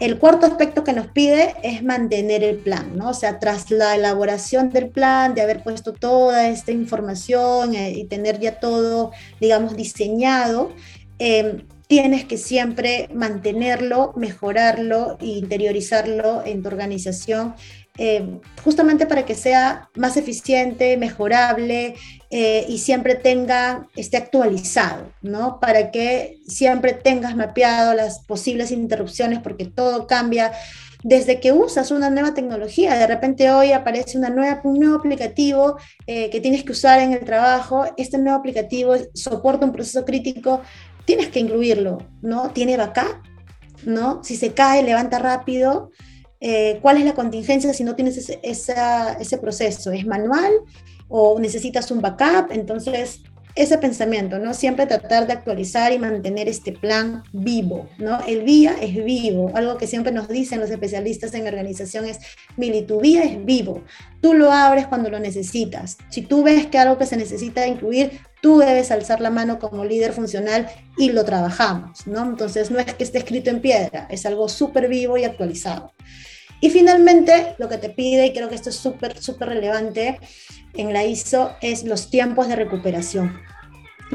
El 0.00 0.18
cuarto 0.18 0.46
aspecto 0.46 0.82
que 0.82 0.94
nos 0.94 1.06
pide 1.06 1.54
es 1.62 1.84
mantener 1.84 2.42
el 2.42 2.56
plan, 2.56 2.96
¿no? 2.96 3.10
O 3.10 3.14
sea, 3.14 3.38
tras 3.38 3.70
la 3.70 3.94
elaboración 3.94 4.70
del 4.70 4.88
plan, 4.88 5.34
de 5.34 5.42
haber 5.42 5.62
puesto 5.62 5.92
toda 5.92 6.48
esta 6.48 6.72
información 6.72 7.76
eh, 7.76 7.92
y 7.92 8.04
tener 8.06 8.40
ya 8.40 8.58
todo, 8.58 9.12
digamos, 9.40 9.76
diseñado, 9.76 10.72
eh, 11.20 11.64
tienes 11.86 12.24
que 12.24 12.36
siempre 12.36 13.10
mantenerlo, 13.14 14.12
mejorarlo 14.16 15.18
e 15.20 15.26
interiorizarlo 15.26 16.42
en 16.44 16.62
tu 16.62 16.68
organización 16.68 17.54
eh, 17.98 18.40
justamente 18.64 19.06
para 19.06 19.26
que 19.26 19.34
sea 19.34 19.90
más 19.96 20.16
eficiente, 20.16 20.96
mejorable 20.96 21.94
eh, 22.30 22.64
y 22.66 22.78
siempre 22.78 23.14
tenga, 23.14 23.86
esté 23.96 24.16
actualizado, 24.16 25.12
¿no? 25.20 25.60
Para 25.60 25.90
que 25.90 26.38
siempre 26.46 26.94
tengas 26.94 27.36
mapeado 27.36 27.92
las 27.92 28.20
posibles 28.20 28.70
interrupciones 28.70 29.40
porque 29.40 29.66
todo 29.66 30.06
cambia 30.06 30.52
desde 31.02 31.40
que 31.40 31.52
usas 31.52 31.90
una 31.90 32.08
nueva 32.08 32.32
tecnología. 32.32 32.94
De 32.94 33.06
repente 33.06 33.50
hoy 33.50 33.72
aparece 33.72 34.16
una 34.16 34.30
nueva, 34.30 34.62
un 34.64 34.78
nuevo 34.78 34.96
aplicativo 34.96 35.76
eh, 36.06 36.30
que 36.30 36.40
tienes 36.40 36.64
que 36.64 36.72
usar 36.72 37.00
en 37.00 37.12
el 37.12 37.24
trabajo. 37.24 37.84
Este 37.98 38.16
nuevo 38.16 38.38
aplicativo 38.38 38.94
soporta 39.12 39.66
un 39.66 39.72
proceso 39.72 40.04
crítico. 40.06 40.62
Tienes 41.04 41.28
que 41.28 41.40
incluirlo, 41.40 41.98
¿no? 42.22 42.50
Tiene 42.52 42.78
backup, 42.78 43.22
¿no? 43.84 44.22
Si 44.24 44.36
se 44.36 44.54
cae, 44.54 44.82
levanta 44.82 45.18
rápido. 45.18 45.90
Eh, 46.44 46.80
cuál 46.82 46.96
es 46.96 47.04
la 47.04 47.14
contingencia 47.14 47.72
si 47.72 47.84
no 47.84 47.94
tienes 47.94 48.18
ese, 48.18 48.40
ese 48.42 49.38
proceso. 49.38 49.92
¿Es 49.92 50.04
manual 50.04 50.52
o 51.06 51.38
necesitas 51.38 51.90
un 51.92 52.00
backup? 52.00 52.50
Entonces, 52.50 53.20
ese 53.54 53.78
pensamiento, 53.78 54.38
¿no? 54.38 54.52
Siempre 54.54 54.86
tratar 54.86 55.26
de 55.26 55.34
actualizar 55.34 55.92
y 55.92 55.98
mantener 55.98 56.48
este 56.48 56.72
plan 56.72 57.22
vivo, 57.32 57.88
¿no? 57.98 58.18
El 58.26 58.42
vía 58.42 58.76
es 58.80 59.04
vivo, 59.04 59.52
algo 59.54 59.76
que 59.76 59.86
siempre 59.86 60.10
nos 60.10 60.28
dicen 60.28 60.58
los 60.58 60.70
especialistas 60.70 61.34
en 61.34 61.46
organización 61.46 62.06
es, 62.06 62.18
Mili, 62.56 62.82
tu 62.82 63.00
vía 63.00 63.24
es 63.24 63.44
vivo, 63.44 63.82
tú 64.20 64.34
lo 64.34 64.50
abres 64.50 64.86
cuando 64.86 65.10
lo 65.10 65.20
necesitas. 65.20 65.98
Si 66.08 66.22
tú 66.22 66.42
ves 66.42 66.66
que 66.66 66.78
algo 66.78 66.98
que 66.98 67.06
se 67.06 67.16
necesita 67.16 67.66
incluir, 67.66 68.20
tú 68.40 68.58
debes 68.58 68.90
alzar 68.90 69.20
la 69.20 69.30
mano 69.30 69.58
como 69.58 69.84
líder 69.84 70.12
funcional 70.12 70.66
y 70.96 71.10
lo 71.10 71.24
trabajamos, 71.24 72.06
¿no? 72.06 72.24
Entonces 72.24 72.70
no 72.70 72.78
es 72.78 72.94
que 72.94 73.04
esté 73.04 73.18
escrito 73.18 73.50
en 73.50 73.60
piedra, 73.60 74.08
es 74.10 74.24
algo 74.24 74.48
súper 74.48 74.88
vivo 74.88 75.18
y 75.18 75.24
actualizado. 75.24 75.92
Y 76.62 76.70
finalmente, 76.70 77.56
lo 77.58 77.68
que 77.68 77.76
te 77.76 77.90
pide, 77.90 78.26
y 78.26 78.32
creo 78.32 78.48
que 78.48 78.54
esto 78.54 78.70
es 78.70 78.76
súper, 78.76 79.20
súper 79.20 79.48
relevante 79.48 80.20
en 80.74 80.92
la 80.92 81.04
ISO, 81.04 81.56
es 81.60 81.82
los 81.82 82.08
tiempos 82.08 82.46
de 82.46 82.56
recuperación. 82.56 83.36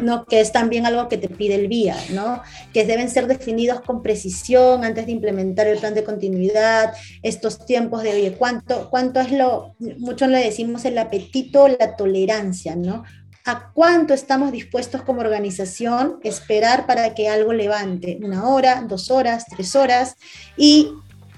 ¿no? 0.01 0.25
que 0.25 0.39
es 0.39 0.51
también 0.51 0.85
algo 0.85 1.09
que 1.09 1.17
te 1.17 1.27
pide 1.27 1.55
el 1.55 1.67
VIA, 1.67 1.97
¿no? 2.11 2.43
que 2.71 2.85
deben 2.85 3.09
ser 3.09 3.25
definidos 3.25 3.81
con 3.81 4.03
precisión 4.03 4.83
antes 4.83 5.07
de 5.07 5.11
implementar 5.11 5.65
el 5.65 5.79
plan 5.79 5.95
de 5.95 6.03
continuidad, 6.03 6.93
estos 7.23 7.65
tiempos 7.65 8.03
de, 8.03 8.11
oye, 8.11 8.33
¿cuánto, 8.37 8.91
cuánto 8.91 9.19
es 9.19 9.31
lo, 9.31 9.75
muchos 9.97 10.29
le 10.29 10.37
decimos 10.37 10.85
el 10.85 10.99
apetito, 10.99 11.67
la 11.67 11.95
tolerancia, 11.95 12.75
¿no? 12.75 13.05
¿A 13.43 13.71
cuánto 13.73 14.13
estamos 14.13 14.51
dispuestos 14.51 15.01
como 15.01 15.21
organización 15.21 16.19
esperar 16.23 16.85
para 16.85 17.15
que 17.15 17.27
algo 17.27 17.51
levante? 17.53 18.19
¿Una 18.21 18.47
hora, 18.47 18.85
dos 18.87 19.09
horas, 19.09 19.45
tres 19.49 19.75
horas? 19.75 20.15
Y 20.57 20.91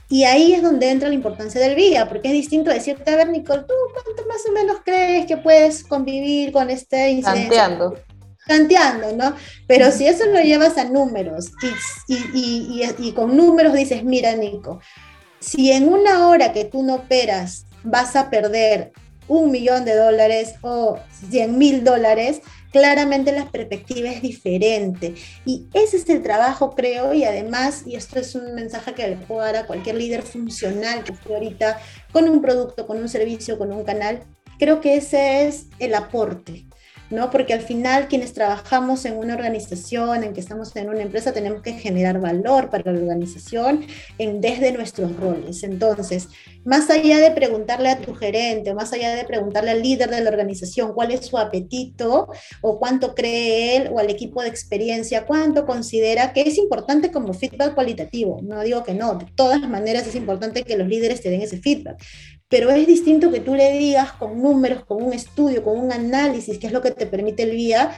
y 0.09 0.23
ahí 0.23 0.53
es 0.53 0.63
donde 0.63 0.89
entra 0.89 1.07
la 1.07 1.13
importancia 1.13 1.61
del 1.61 1.75
VIA, 1.75 2.09
porque 2.09 2.29
es 2.29 2.33
distinto 2.33 2.71
decirte, 2.71 3.11
a 3.11 3.15
ver, 3.15 3.29
Nicole, 3.29 3.61
¿tú 3.61 3.73
cuánto 3.93 4.25
más 4.27 4.41
o 4.49 4.51
menos 4.51 4.77
crees 4.83 5.27
que 5.27 5.37
puedes 5.37 5.83
convivir 5.83 6.51
con 6.51 6.71
este 6.71 7.11
incidente? 7.11 7.55
Tanteando. 7.55 7.95
Tanteando, 8.47 9.11
¿no? 9.15 9.35
Pero 9.67 9.91
si 9.91 10.07
eso 10.07 10.25
lo 10.25 10.39
llevas 10.39 10.79
a 10.79 10.85
números 10.85 11.51
y, 12.07 12.15
y, 12.15 12.81
y, 12.81 13.07
y, 13.07 13.11
con 13.11 13.37
números 13.37 13.73
dices, 13.73 14.03
mira, 14.03 14.35
Nico, 14.35 14.79
si 15.39 15.71
en 15.71 15.87
una 15.87 16.27
hora 16.27 16.53
que 16.53 16.65
tú 16.65 16.81
no 16.81 16.95
operas 16.95 17.67
vas 17.83 18.15
a 18.15 18.31
perder 18.31 18.91
un 19.27 19.51
millón 19.51 19.85
de 19.85 19.95
dólares 19.95 20.55
o 20.61 20.97
100 21.29 21.55
mil 21.55 21.83
dólares, 21.83 22.41
claramente 22.71 23.31
la 23.31 23.49
perspectiva 23.49 24.09
es 24.09 24.21
diferente. 24.21 25.15
Y 25.45 25.67
ese 25.73 25.97
es 25.97 26.09
el 26.09 26.23
trabajo, 26.23 26.75
creo, 26.75 27.13
y 27.13 27.23
además, 27.23 27.83
y 27.85 27.95
esto 27.95 28.19
es 28.19 28.35
un 28.35 28.53
mensaje 28.53 28.93
que 28.93 29.07
le 29.07 29.15
puedo 29.17 29.41
dar 29.41 29.55
a 29.55 29.67
cualquier 29.67 29.95
líder 29.95 30.23
funcional 30.23 31.03
que 31.03 31.13
esté 31.13 31.33
ahorita 31.33 31.79
con 32.11 32.29
un 32.29 32.41
producto, 32.41 32.85
con 32.85 32.97
un 32.97 33.09
servicio, 33.09 33.57
con 33.57 33.71
un 33.71 33.83
canal, 33.83 34.23
creo 34.57 34.81
que 34.81 34.95
ese 34.95 35.47
es 35.47 35.67
el 35.79 35.95
aporte. 35.95 36.68
¿No? 37.09 37.29
Porque 37.29 37.53
al 37.53 37.61
final 37.61 38.07
quienes 38.07 38.33
trabajamos 38.33 39.05
en 39.05 39.17
una 39.17 39.35
organización, 39.35 40.23
en 40.23 40.33
que 40.33 40.39
estamos 40.39 40.75
en 40.75 40.89
una 40.89 41.01
empresa, 41.01 41.33
tenemos 41.33 41.61
que 41.61 41.73
generar 41.73 42.19
valor 42.19 42.69
para 42.69 42.91
la 42.91 42.99
organización 42.99 43.85
en, 44.17 44.41
desde 44.41 44.71
nuestros 44.71 45.15
roles. 45.15 45.63
Entonces, 45.63 46.29
más 46.65 46.89
allá 46.89 47.19
de 47.19 47.31
preguntarle 47.31 47.89
a 47.89 47.99
tu 47.99 48.13
gerente 48.13 48.73
más 48.73 48.93
allá 48.93 49.15
de 49.15 49.23
preguntarle 49.23 49.71
al 49.71 49.81
líder 49.81 50.09
de 50.09 50.21
la 50.21 50.29
organización 50.29 50.93
cuál 50.93 51.11
es 51.11 51.25
su 51.25 51.37
apetito 51.37 52.29
o 52.61 52.79
cuánto 52.79 53.15
cree 53.15 53.77
él 53.77 53.89
o 53.91 53.99
al 53.99 54.09
equipo 54.09 54.41
de 54.41 54.49
experiencia, 54.49 55.25
cuánto 55.25 55.65
considera 55.65 56.33
que 56.33 56.41
es 56.41 56.57
importante 56.57 57.11
como 57.11 57.33
feedback 57.33 57.73
cualitativo. 57.75 58.39
No 58.41 58.61
digo 58.61 58.83
que 58.83 58.93
no, 58.93 59.15
de 59.15 59.25
todas 59.35 59.61
maneras 59.67 60.07
es 60.07 60.15
importante 60.15 60.63
que 60.63 60.77
los 60.77 60.87
líderes 60.87 61.21
te 61.21 61.29
den 61.29 61.41
ese 61.41 61.57
feedback, 61.57 62.01
pero 62.49 62.71
es 62.71 62.87
distinto 62.87 63.31
que 63.31 63.39
tú 63.39 63.55
le 63.55 63.71
digas 63.77 64.11
con 64.13 64.41
números, 64.41 64.83
con 64.85 65.03
un 65.03 65.13
estudio, 65.13 65.63
con 65.63 65.79
un 65.79 65.91
análisis, 65.91 66.57
que 66.57 66.67
es 66.67 66.73
lo 66.73 66.81
que 66.81 66.91
te 66.91 67.05
permite 67.05 67.43
el 67.43 67.51
VIA, 67.51 67.97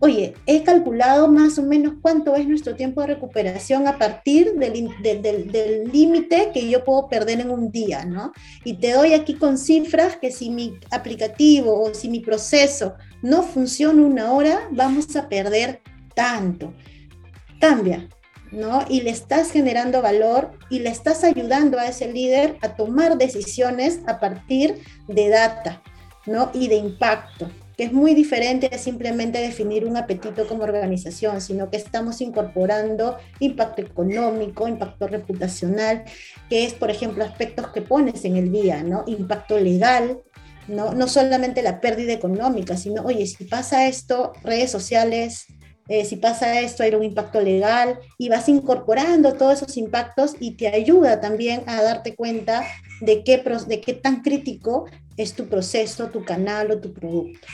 oye, 0.00 0.34
he 0.46 0.62
calculado 0.62 1.28
más 1.28 1.58
o 1.58 1.62
menos 1.62 1.94
cuánto 2.02 2.34
es 2.34 2.46
nuestro 2.46 2.74
tiempo 2.74 3.00
de 3.00 3.08
recuperación 3.08 3.86
a 3.86 3.98
partir 3.98 4.54
del 4.54 5.90
límite 5.92 6.50
que 6.52 6.68
yo 6.68 6.84
puedo 6.84 7.08
perder 7.08 7.40
en 7.40 7.50
un 7.50 7.70
día, 7.70 8.04
¿no? 8.04 8.32
Y 8.64 8.74
te 8.74 8.92
doy 8.92 9.14
aquí 9.14 9.34
con 9.34 9.56
cifras 9.56 10.16
que 10.16 10.30
si 10.30 10.50
mi 10.50 10.78
aplicativo 10.90 11.82
o 11.82 11.94
si 11.94 12.08
mi 12.08 12.20
proceso 12.20 12.94
no 13.22 13.42
funciona 13.42 14.02
una 14.02 14.32
hora, 14.32 14.68
vamos 14.72 15.14
a 15.16 15.28
perder 15.28 15.80
tanto. 16.14 16.74
Cambia, 17.60 18.08
¿no? 18.54 18.84
Y 18.88 19.02
le 19.02 19.10
estás 19.10 19.50
generando 19.50 20.00
valor 20.00 20.52
y 20.70 20.78
le 20.80 20.90
estás 20.90 21.24
ayudando 21.24 21.78
a 21.78 21.86
ese 21.86 22.12
líder 22.12 22.56
a 22.62 22.76
tomar 22.76 23.18
decisiones 23.18 24.00
a 24.06 24.20
partir 24.20 24.82
de 25.08 25.28
data, 25.28 25.82
¿no? 26.26 26.50
Y 26.54 26.68
de 26.68 26.76
impacto, 26.76 27.50
que 27.76 27.84
es 27.84 27.92
muy 27.92 28.14
diferente 28.14 28.70
a 28.72 28.78
simplemente 28.78 29.38
definir 29.40 29.84
un 29.84 29.96
apetito 29.96 30.46
como 30.46 30.62
organización, 30.62 31.40
sino 31.40 31.70
que 31.70 31.76
estamos 31.76 32.20
incorporando 32.20 33.18
impacto 33.40 33.82
económico, 33.82 34.68
impacto 34.68 35.08
reputacional, 35.08 36.04
que 36.48 36.64
es, 36.64 36.74
por 36.74 36.90
ejemplo, 36.90 37.24
aspectos 37.24 37.68
que 37.68 37.82
pones 37.82 38.24
en 38.24 38.36
el 38.36 38.52
día, 38.52 38.82
¿no? 38.82 39.04
Impacto 39.06 39.58
legal, 39.58 40.20
¿no? 40.68 40.94
No 40.94 41.08
solamente 41.08 41.62
la 41.62 41.80
pérdida 41.80 42.12
económica, 42.12 42.76
sino, 42.76 43.02
oye, 43.02 43.26
si 43.26 43.44
pasa 43.44 43.88
esto, 43.88 44.32
redes 44.44 44.70
sociales, 44.70 45.46
eh, 45.88 46.04
si 46.06 46.16
pasa 46.16 46.60
esto, 46.60 46.82
hay 46.82 46.94
un 46.94 47.02
impacto 47.04 47.40
legal 47.40 47.98
y 48.16 48.30
vas 48.30 48.48
incorporando 48.48 49.34
todos 49.34 49.62
esos 49.62 49.76
impactos 49.76 50.34
y 50.40 50.52
te 50.52 50.68
ayuda 50.68 51.20
también 51.20 51.62
a 51.66 51.82
darte 51.82 52.14
cuenta 52.14 52.64
de 53.00 53.22
qué, 53.22 53.42
de 53.66 53.80
qué 53.80 53.92
tan 53.92 54.22
crítico 54.22 54.86
es 55.16 55.34
tu 55.34 55.46
proceso, 55.46 56.08
tu 56.08 56.24
canal 56.24 56.70
o 56.70 56.80
tu 56.80 56.92
producto. 56.92 57.46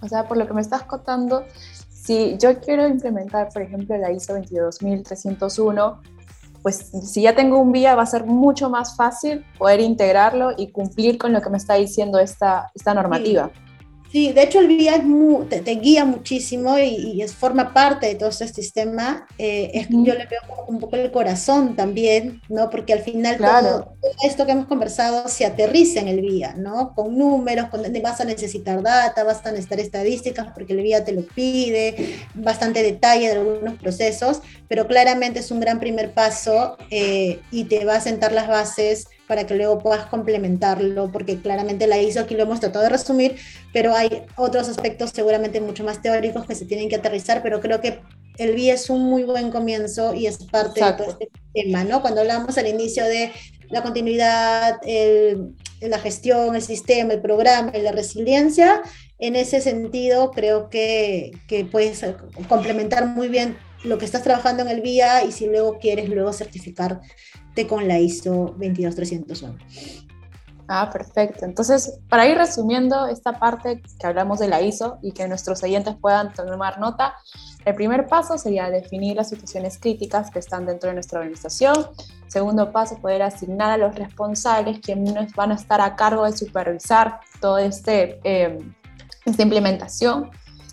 O 0.00 0.08
sea, 0.08 0.28
por 0.28 0.36
lo 0.36 0.46
que 0.46 0.54
me 0.54 0.60
estás 0.60 0.84
contando, 0.84 1.44
si 1.90 2.36
yo 2.38 2.60
quiero 2.60 2.86
implementar, 2.86 3.48
por 3.52 3.62
ejemplo, 3.62 3.96
la 3.96 4.12
ISO 4.12 4.34
22301, 4.34 6.00
pues 6.62 6.90
si 7.02 7.22
ya 7.22 7.34
tengo 7.34 7.58
un 7.58 7.72
vía 7.72 7.96
va 7.96 8.02
a 8.02 8.06
ser 8.06 8.24
mucho 8.24 8.70
más 8.70 8.96
fácil 8.96 9.44
poder 9.58 9.80
integrarlo 9.80 10.52
y 10.56 10.70
cumplir 10.70 11.18
con 11.18 11.32
lo 11.32 11.40
que 11.40 11.50
me 11.50 11.56
está 11.56 11.74
diciendo 11.74 12.20
esta, 12.20 12.70
esta 12.74 12.94
normativa. 12.94 13.50
Sí, 13.52 13.67
de 14.12 14.42
hecho 14.42 14.60
el 14.60 14.68
VIA 14.68 14.96
es 14.96 15.64
te, 15.64 15.74
guía 15.74 16.04
muchísimo 16.04 16.78
y, 16.78 17.20
es, 17.20 17.34
forma 17.34 17.74
parte 17.74 18.06
de 18.06 18.14
todo 18.14 18.30
este 18.30 18.48
sistema. 18.48 19.26
Eh, 19.36 19.70
es, 19.74 19.88
Yo 19.90 20.14
le 20.14 20.26
veo 20.26 20.40
un 20.66 20.78
poco 20.78 20.96
el 20.96 21.10
corazón 21.10 21.76
también, 21.76 22.40
¿no? 22.48 22.70
Porque 22.70 22.94
al 22.94 23.00
final 23.00 23.36
todo, 23.36 23.96
esto 24.24 24.46
que 24.46 24.52
hemos 24.52 24.66
conversado 24.66 25.28
se 25.28 25.44
aterriza 25.44 26.00
en 26.00 26.08
el 26.08 26.20
VIA, 26.22 26.54
¿no? 26.54 26.94
Con 26.94 27.18
números, 27.18 27.68
con, 27.68 27.82
vas 28.02 28.20
a 28.20 28.24
necesitar 28.24 28.82
data, 28.82 29.24
vas 29.24 29.44
a 29.44 29.50
necesitar 29.50 29.80
estadísticas 29.80 30.48
porque 30.54 30.72
el 30.72 30.82
VIA 30.82 31.04
te 31.04 31.12
lo 31.12 31.22
pide, 31.22 32.16
bastante 32.34 32.82
detalle 32.82 33.28
de 33.28 33.32
algunos 33.32 33.74
procesos, 33.74 34.40
pero 34.68 34.86
claramente 34.86 35.40
es 35.40 35.50
un 35.50 35.60
gran 35.60 35.80
primer 35.80 36.12
paso 36.12 36.78
eh, 36.90 37.40
y 37.50 37.64
te 37.64 37.84
va 37.84 37.96
a 37.96 38.00
sentar 38.00 38.32
las 38.32 38.48
bases 38.48 39.08
para 39.28 39.46
que 39.46 39.54
luego 39.54 39.78
puedas 39.78 40.06
complementarlo, 40.06 41.12
porque 41.12 41.38
claramente 41.38 41.86
la 41.86 41.98
ISO 41.98 42.20
aquí 42.20 42.34
lo 42.34 42.44
hemos 42.44 42.60
tratado 42.60 42.84
de 42.84 42.90
resumir, 42.90 43.36
pero 43.72 43.94
hay 43.94 44.22
otros 44.36 44.68
aspectos 44.68 45.10
seguramente 45.10 45.60
mucho 45.60 45.84
más 45.84 46.02
teóricos 46.02 46.46
que 46.46 46.54
se 46.54 46.64
tienen 46.64 46.88
que 46.88 46.96
aterrizar, 46.96 47.42
pero 47.42 47.60
creo 47.60 47.80
que 47.80 48.00
el 48.38 48.54
BI 48.54 48.70
es 48.70 48.88
un 48.88 49.02
muy 49.02 49.24
buen 49.24 49.50
comienzo 49.50 50.14
y 50.14 50.26
es 50.26 50.38
parte 50.44 50.82
de 50.82 50.92
todo 50.94 51.10
este 51.10 51.28
tema, 51.52 51.84
¿no? 51.84 52.00
Cuando 52.00 52.22
hablamos 52.22 52.56
al 52.56 52.68
inicio 52.68 53.04
de 53.04 53.32
la 53.68 53.82
continuidad, 53.82 54.80
la 55.80 55.98
gestión, 55.98 56.56
el 56.56 56.62
sistema, 56.62 57.12
el 57.12 57.20
programa 57.20 57.72
y 57.76 57.82
la 57.82 57.92
resiliencia, 57.92 58.80
en 59.18 59.36
ese 59.36 59.60
sentido 59.60 60.30
creo 60.30 60.70
que, 60.70 61.32
que 61.48 61.64
puedes 61.64 62.04
complementar 62.48 63.06
muy 63.06 63.28
bien 63.28 63.58
lo 63.84 63.98
que 63.98 64.04
estás 64.04 64.22
trabajando 64.22 64.62
en 64.62 64.68
el 64.68 64.80
VIA 64.80 65.24
y 65.24 65.32
si 65.32 65.46
luego 65.46 65.78
quieres 65.78 66.08
luego 66.08 66.32
certificar 66.32 67.00
con 67.66 67.88
la 67.88 67.98
ISO 67.98 68.54
22301. 68.58 69.58
Ah, 70.70 70.90
perfecto. 70.92 71.46
Entonces, 71.46 71.98
para 72.10 72.28
ir 72.28 72.36
resumiendo 72.36 73.06
esta 73.06 73.38
parte 73.38 73.80
que 73.98 74.06
hablamos 74.06 74.38
de 74.38 74.48
la 74.48 74.60
ISO 74.60 74.98
y 75.00 75.12
que 75.12 75.26
nuestros 75.26 75.62
oyentes 75.62 75.96
puedan 75.98 76.34
tomar 76.34 76.78
nota, 76.78 77.14
el 77.64 77.74
primer 77.74 78.06
paso 78.06 78.36
sería 78.36 78.68
definir 78.68 79.16
las 79.16 79.30
situaciones 79.30 79.78
críticas 79.78 80.30
que 80.30 80.38
están 80.38 80.66
dentro 80.66 80.90
de 80.90 80.94
nuestra 80.94 81.20
organización. 81.20 81.74
Segundo 82.26 82.70
paso, 82.70 82.98
poder 82.98 83.22
asignar 83.22 83.70
a 83.70 83.76
los 83.78 83.94
responsables 83.94 84.80
quienes 84.80 85.32
van 85.32 85.52
a 85.52 85.54
estar 85.54 85.80
a 85.80 85.96
cargo 85.96 86.26
de 86.26 86.36
supervisar 86.36 87.20
toda 87.40 87.62
este, 87.62 88.20
eh, 88.22 88.58
esta 89.24 89.42
implementación. 89.42 90.30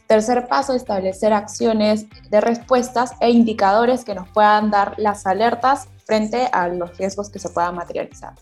Tercer 0.07 0.47
paso, 0.47 0.73
establecer 0.73 1.33
acciones 1.33 2.05
de 2.29 2.41
respuestas 2.41 3.13
e 3.19 3.31
indicadores 3.31 4.05
que 4.05 4.13
nos 4.13 4.29
puedan 4.29 4.69
dar 4.69 4.93
las 4.97 5.25
alertas 5.25 5.87
frente 6.05 6.47
a 6.51 6.67
los 6.67 6.95
riesgos 6.97 7.29
que 7.29 7.39
se 7.39 7.49
puedan 7.49 7.75
materializar. 7.75 8.33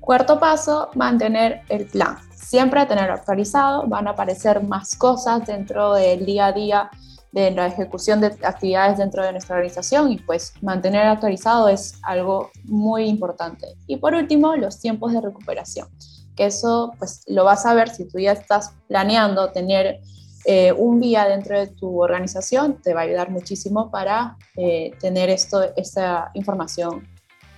Cuarto 0.00 0.38
paso, 0.38 0.90
mantener 0.94 1.62
el 1.68 1.86
plan. 1.86 2.18
Siempre 2.32 2.86
tener 2.86 3.10
actualizado, 3.10 3.88
van 3.88 4.06
a 4.06 4.12
aparecer 4.12 4.62
más 4.62 4.94
cosas 4.94 5.44
dentro 5.44 5.94
del 5.94 6.24
día 6.24 6.46
a 6.46 6.52
día 6.52 6.90
de 7.32 7.50
la 7.50 7.66
ejecución 7.66 8.20
de 8.20 8.28
actividades 8.28 8.98
dentro 8.98 9.24
de 9.24 9.32
nuestra 9.32 9.56
organización 9.56 10.12
y 10.12 10.18
pues 10.18 10.54
mantener 10.62 11.06
actualizado 11.06 11.68
es 11.68 11.98
algo 12.02 12.50
muy 12.64 13.08
importante. 13.08 13.66
Y 13.88 13.96
por 13.96 14.14
último, 14.14 14.54
los 14.54 14.78
tiempos 14.78 15.12
de 15.12 15.20
recuperación, 15.20 15.88
que 16.36 16.46
eso 16.46 16.94
pues 16.98 17.24
lo 17.26 17.44
vas 17.44 17.66
a 17.66 17.74
ver 17.74 17.88
si 17.88 18.06
tú 18.06 18.20
ya 18.20 18.32
estás 18.32 18.72
planeando 18.86 19.50
tener 19.50 20.00
eh, 20.48 20.72
un 20.72 21.00
guía 21.00 21.26
dentro 21.26 21.58
de 21.58 21.66
tu 21.66 22.00
organización 22.00 22.80
te 22.80 22.94
va 22.94 23.00
a 23.00 23.02
ayudar 23.02 23.30
muchísimo 23.30 23.90
para 23.90 24.36
eh, 24.56 24.92
tener 25.00 25.28
esto, 25.28 25.74
esta 25.76 26.30
información 26.34 27.04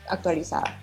actualizada. 0.08 0.78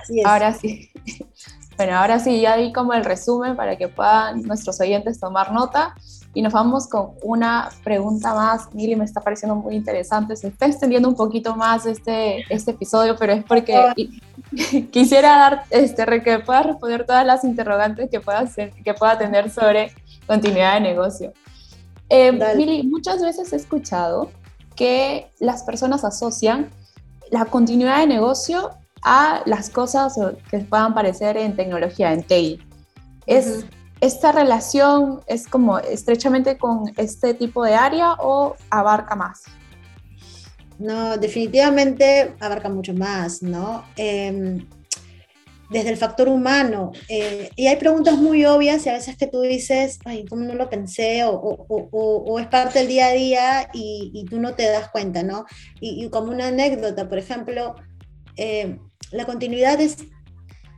Así 0.00 0.18
es. 0.18 0.26
Ahora 0.26 0.52
sí. 0.52 0.90
Bueno, 1.76 1.96
ahora 1.96 2.18
sí, 2.18 2.42
ya 2.42 2.58
di 2.58 2.74
como 2.74 2.92
el 2.92 3.06
resumen 3.06 3.56
para 3.56 3.74
que 3.76 3.88
puedan 3.88 4.42
nuestros 4.42 4.78
oyentes 4.82 5.18
tomar 5.18 5.50
nota. 5.50 5.94
Y 6.34 6.42
nos 6.42 6.52
vamos 6.52 6.86
con 6.86 7.12
una 7.22 7.70
pregunta 7.82 8.34
más. 8.34 8.68
Mili, 8.74 8.96
me 8.96 9.06
está 9.06 9.22
pareciendo 9.22 9.56
muy 9.56 9.76
interesante. 9.76 10.36
Se 10.36 10.48
está 10.48 10.66
extendiendo 10.66 11.08
un 11.08 11.14
poquito 11.14 11.56
más 11.56 11.86
este, 11.86 12.44
este 12.50 12.72
episodio, 12.72 13.16
pero 13.18 13.32
es 13.32 13.44
porque 13.44 13.94
quisiera 14.92 15.38
dar, 15.38 15.64
este, 15.70 16.04
que 16.22 16.40
pueda 16.40 16.64
responder 16.64 17.06
todas 17.06 17.24
las 17.24 17.44
interrogantes 17.44 18.10
que 18.10 18.20
pueda, 18.20 18.44
que 18.84 18.92
pueda 18.92 19.16
tener 19.16 19.48
sobre 19.48 19.94
continuidad 20.26 20.74
de 20.74 20.80
negocio. 20.80 21.32
Eh, 22.08 22.32
muchas 22.84 23.22
veces 23.22 23.52
he 23.52 23.56
escuchado 23.56 24.30
que 24.74 25.30
las 25.38 25.62
personas 25.62 26.04
asocian 26.04 26.70
la 27.30 27.44
continuidad 27.44 27.98
de 27.98 28.06
negocio 28.06 28.70
a 29.02 29.42
las 29.46 29.70
cosas 29.70 30.14
que 30.50 30.58
puedan 30.58 30.94
parecer 30.94 31.36
en 31.36 31.56
tecnología, 31.56 32.12
en 32.12 32.22
TI. 32.22 32.60
Es, 33.26 33.64
¿Esta 34.00 34.32
relación 34.32 35.20
es 35.26 35.46
como 35.46 35.78
estrechamente 35.78 36.56
con 36.56 36.92
este 36.96 37.34
tipo 37.34 37.62
de 37.64 37.74
área 37.74 38.14
o 38.18 38.56
abarca 38.70 39.14
más? 39.14 39.42
No, 40.78 41.18
definitivamente 41.18 42.34
abarca 42.40 42.70
mucho 42.70 42.94
más, 42.94 43.42
¿no? 43.42 43.84
Em, 43.96 44.66
desde 45.70 45.90
el 45.90 45.96
factor 45.96 46.28
humano. 46.28 46.92
Eh, 47.08 47.48
y 47.56 47.68
hay 47.68 47.76
preguntas 47.76 48.16
muy 48.16 48.44
obvias 48.44 48.84
y 48.84 48.88
a 48.88 48.94
veces 48.94 49.16
que 49.16 49.28
tú 49.28 49.40
dices, 49.40 50.00
ay, 50.04 50.26
¿cómo 50.26 50.44
no 50.44 50.54
lo 50.54 50.68
pensé? 50.68 51.24
O, 51.24 51.32
o, 51.32 52.38
es 52.38 52.48
parte 52.48 52.80
del 52.80 52.88
día 52.88 53.06
a 53.06 53.12
día 53.12 53.70
y, 53.72 54.26
tú 54.28 54.40
no 54.40 54.54
te 54.54 54.64
das 54.64 54.90
cuenta, 54.90 55.22
¿no? 55.22 55.46
Y, 55.80 56.08
como 56.10 56.32
una 56.32 56.48
anécdota, 56.48 57.08
por 57.08 57.18
ejemplo, 57.18 57.76
eh, 58.36 58.78
la 59.12 59.24
continuidad 59.24 59.80
es, 59.80 59.98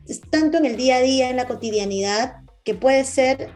es 0.07 0.21
tanto 0.21 0.59
en 0.59 0.67
el 0.67 0.77
día 0.77 0.97
a 0.97 1.01
día, 1.01 1.31
en 1.31 1.37
la 1.37 1.47
cotidianidad, 1.47 2.37
que 2.65 2.75
puede 2.75 3.05
ser, 3.05 3.51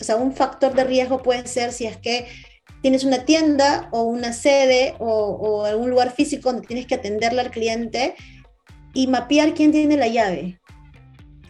o 0.00 0.04
sea, 0.04 0.16
un 0.16 0.34
factor 0.34 0.74
de 0.74 0.84
riesgo 0.84 1.22
puede 1.22 1.46
ser 1.46 1.72
si 1.72 1.86
es 1.86 1.96
que 1.98 2.26
tienes 2.80 3.04
una 3.04 3.24
tienda 3.24 3.88
o 3.92 4.02
una 4.02 4.32
sede 4.32 4.94
o, 4.98 5.64
algún 5.64 5.90
lugar 5.90 6.12
físico 6.12 6.50
donde 6.52 6.66
tienes 6.66 6.86
que 6.86 6.94
atenderle 6.94 7.40
al 7.40 7.50
cliente 7.50 8.14
y 8.94 9.06
mapear 9.06 9.54
quién 9.54 9.72
tiene 9.72 9.96
la 9.96 10.08
llave 10.08 10.57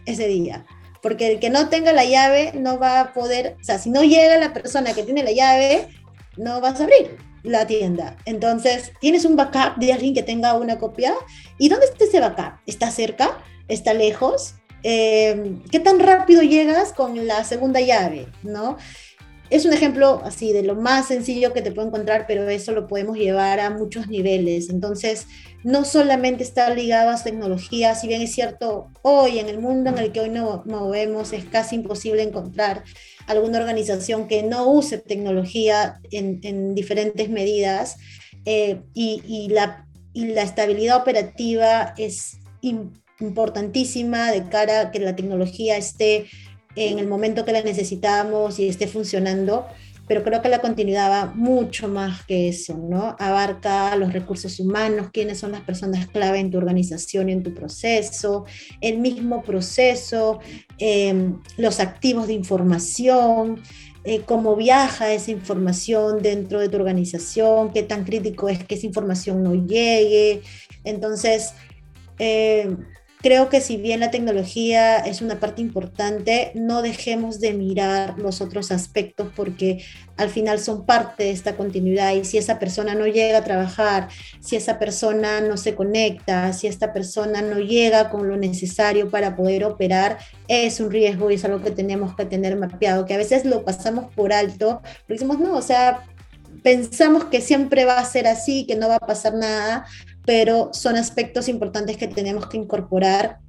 ese 0.09 0.27
día. 0.27 0.65
Porque 1.01 1.31
el 1.31 1.39
que 1.39 1.49
no 1.49 1.69
tenga 1.69 1.93
la 1.93 2.03
llave 2.03 2.51
no 2.55 2.77
va 2.77 2.99
a 2.99 3.13
poder, 3.13 3.55
o 3.61 3.63
sea, 3.63 3.79
si 3.79 3.89
no 3.89 4.03
llega 4.03 4.37
la 4.37 4.53
persona 4.53 4.93
que 4.93 5.03
tiene 5.03 5.23
la 5.23 5.31
llave, 5.31 5.87
no 6.35 6.59
vas 6.61 6.79
a 6.79 6.83
abrir 6.83 7.17
la 7.43 7.67
tienda. 7.67 8.17
Entonces, 8.25 8.91
tienes 8.99 9.25
un 9.25 9.35
backup 9.35 9.77
de 9.77 9.93
alguien 9.93 10.13
que 10.13 10.23
tenga 10.23 10.53
una 10.55 10.77
copia. 10.77 11.13
¿Y 11.57 11.69
dónde 11.69 11.85
está 11.85 12.03
ese 12.03 12.19
backup? 12.19 12.59
¿Está 12.65 12.91
cerca? 12.91 13.37
¿Está 13.67 13.93
lejos? 13.93 14.55
Eh, 14.83 15.57
¿qué 15.71 15.79
tan 15.79 15.99
rápido 15.99 16.41
llegas 16.41 16.93
con 16.93 17.27
la 17.27 17.43
segunda 17.43 17.79
llave? 17.79 18.27
¿no? 18.43 18.77
Es 19.49 19.65
un 19.65 19.73
ejemplo 19.73 20.21
así 20.23 20.53
de 20.53 20.61
lo 20.61 20.75
más 20.75 21.07
sencillo 21.07 21.53
que 21.53 21.63
te 21.63 21.71
puedo 21.71 21.87
encontrar, 21.87 22.25
pero 22.27 22.47
eso 22.49 22.71
lo 22.71 22.87
podemos 22.87 23.17
llevar 23.17 23.59
a 23.59 23.71
muchos 23.71 24.07
niveles. 24.07 24.69
Entonces, 24.69 25.25
no 25.63 25.85
solamente 25.85 26.43
está 26.43 26.73
ligado 26.73 27.09
a 27.09 27.23
tecnología, 27.23 27.95
si 27.95 28.07
bien 28.07 28.21
es 28.21 28.31
cierto, 28.31 28.87
hoy 29.01 29.39
en 29.39 29.49
el 29.49 29.59
mundo 29.59 29.89
en 29.89 29.97
el 29.97 30.11
que 30.11 30.21
hoy 30.21 30.29
nos 30.29 30.65
movemos 30.67 31.33
es 31.33 31.45
casi 31.45 31.75
imposible 31.75 32.21
encontrar 32.21 32.83
alguna 33.25 33.59
organización 33.59 34.27
que 34.27 34.43
no 34.43 34.69
use 34.69 34.99
tecnología 34.99 35.99
en, 36.11 36.75
diferentes 36.75 37.29
medidas 37.29 37.97
eh, 38.45 38.81
y, 38.93 39.47
la, 39.49 39.87
y 40.13 40.27
la 40.27 40.43
estabilidad 40.43 40.97
operativa 40.97 41.93
es 41.97 42.37
importantísima 43.19 44.31
de 44.31 44.47
cara 44.47 44.81
a 44.81 44.91
que 44.91 44.99
la 44.99 45.15
tecnología 45.15 45.77
esté 45.77 46.27
en 46.75 46.99
el 46.99 47.07
momento 47.07 47.45
que 47.45 47.51
la 47.51 47.61
necesitamos 47.61 48.59
y 48.59 48.67
esté 48.67 48.87
funcionando, 48.87 49.65
pero 50.07 50.23
creo 50.23 50.41
que 50.41 50.49
la 50.49 50.59
continuidad 50.59 51.11
va 51.11 51.33
mucho 51.35 51.87
más 51.87 52.25
que 52.25 52.49
eso, 52.49 52.75
¿no? 52.75 53.15
Abarca 53.19 53.95
los 53.95 54.11
recursos 54.11 54.59
humanos, 54.59 55.09
quiénes 55.13 55.37
son 55.37 55.51
las 55.51 55.61
personas 55.61 56.07
clave 56.07 56.39
en 56.39 56.49
tu 56.49 56.57
organización 56.57 57.29
y 57.29 57.33
en 57.33 57.43
tu 57.43 57.53
proceso, 57.53 58.45
el 58.81 58.97
mismo 58.97 59.43
proceso, 59.43 60.39
em, 60.79 61.39
los 61.57 61.79
activos 61.79 62.25
de 62.25 62.33
información, 62.33 63.61
eh, 64.03 64.21
cómo 64.25 64.55
viaja 64.55 65.13
esa 65.13 65.29
información 65.29 66.23
dentro 66.23 66.59
de 66.59 66.69
tu 66.69 66.77
organización, 66.77 67.71
qué 67.71 67.83
tan 67.83 68.03
crítico 68.03 68.49
es 68.49 68.63
que 68.63 68.75
esa 68.75 68.87
información 68.87 69.43
no 69.43 69.53
llegue. 69.53 70.41
Entonces, 70.83 71.53
eh, 72.17 72.75
creo 73.21 73.49
que 73.49 73.59
si 73.59 73.75
bien 73.77 73.99
la 73.99 74.11
tecnología 74.11 74.97
es 74.97 75.21
una 75.21 75.39
parte 75.39 75.61
importante, 75.61 76.51
no 76.55 76.81
dejemos 76.81 77.41
de 77.41 77.53
mirar 77.53 78.17
los 78.17 78.39
otros 78.39 78.71
aspectos 78.71 79.29
porque 79.35 79.83
al 80.15 80.29
final 80.29 80.59
son 80.59 80.85
parte 80.85 81.23
de 81.23 81.31
esta 81.31 81.57
continuidad 81.57 82.13
y 82.13 82.23
si 82.23 82.37
esa 82.37 82.59
persona 82.59 82.95
no 82.95 83.07
llega 83.07 83.39
a 83.39 83.43
trabajar, 83.43 84.07
si 84.39 84.55
esa 84.55 84.79
persona 84.79 85.41
no 85.41 85.57
se 85.57 85.75
conecta, 85.75 86.53
si 86.53 86.67
esta 86.67 86.93
persona 86.93 87.41
no 87.41 87.59
llega 87.59 88.09
con 88.09 88.27
lo 88.27 88.37
necesario 88.37 89.09
para 89.09 89.35
poder 89.35 89.65
operar, 89.65 90.17
es 90.47 90.79
un 90.79 90.89
riesgo 90.89 91.29
y 91.29 91.35
es 91.35 91.43
algo 91.43 91.61
que 91.61 91.71
tenemos 91.71 92.15
que 92.15 92.25
tener 92.25 92.55
mapeado, 92.55 93.05
que 93.05 93.15
a 93.15 93.17
veces 93.17 93.43
lo 93.43 93.65
pasamos 93.65 94.13
por 94.13 94.31
alto, 94.31 94.81
porque 94.81 95.13
decimos, 95.15 95.39
no, 95.39 95.57
o 95.57 95.61
sea, 95.61 96.05
pensamos 96.63 97.25
que 97.25 97.41
siempre 97.41 97.85
va 97.85 97.99
a 97.99 98.05
ser 98.05 98.27
así, 98.27 98.65
que 98.65 98.75
no 98.75 98.87
va 98.87 98.95
a 98.95 98.99
pasar 98.99 99.33
nada, 99.33 99.85
pero 100.29 100.69
son 100.73 100.95
aspectos 100.95 101.47
importantes 101.47 101.97
que 101.97 102.07
tenemos 102.07 102.45
que 102.45 102.57
incorporar 102.57 103.39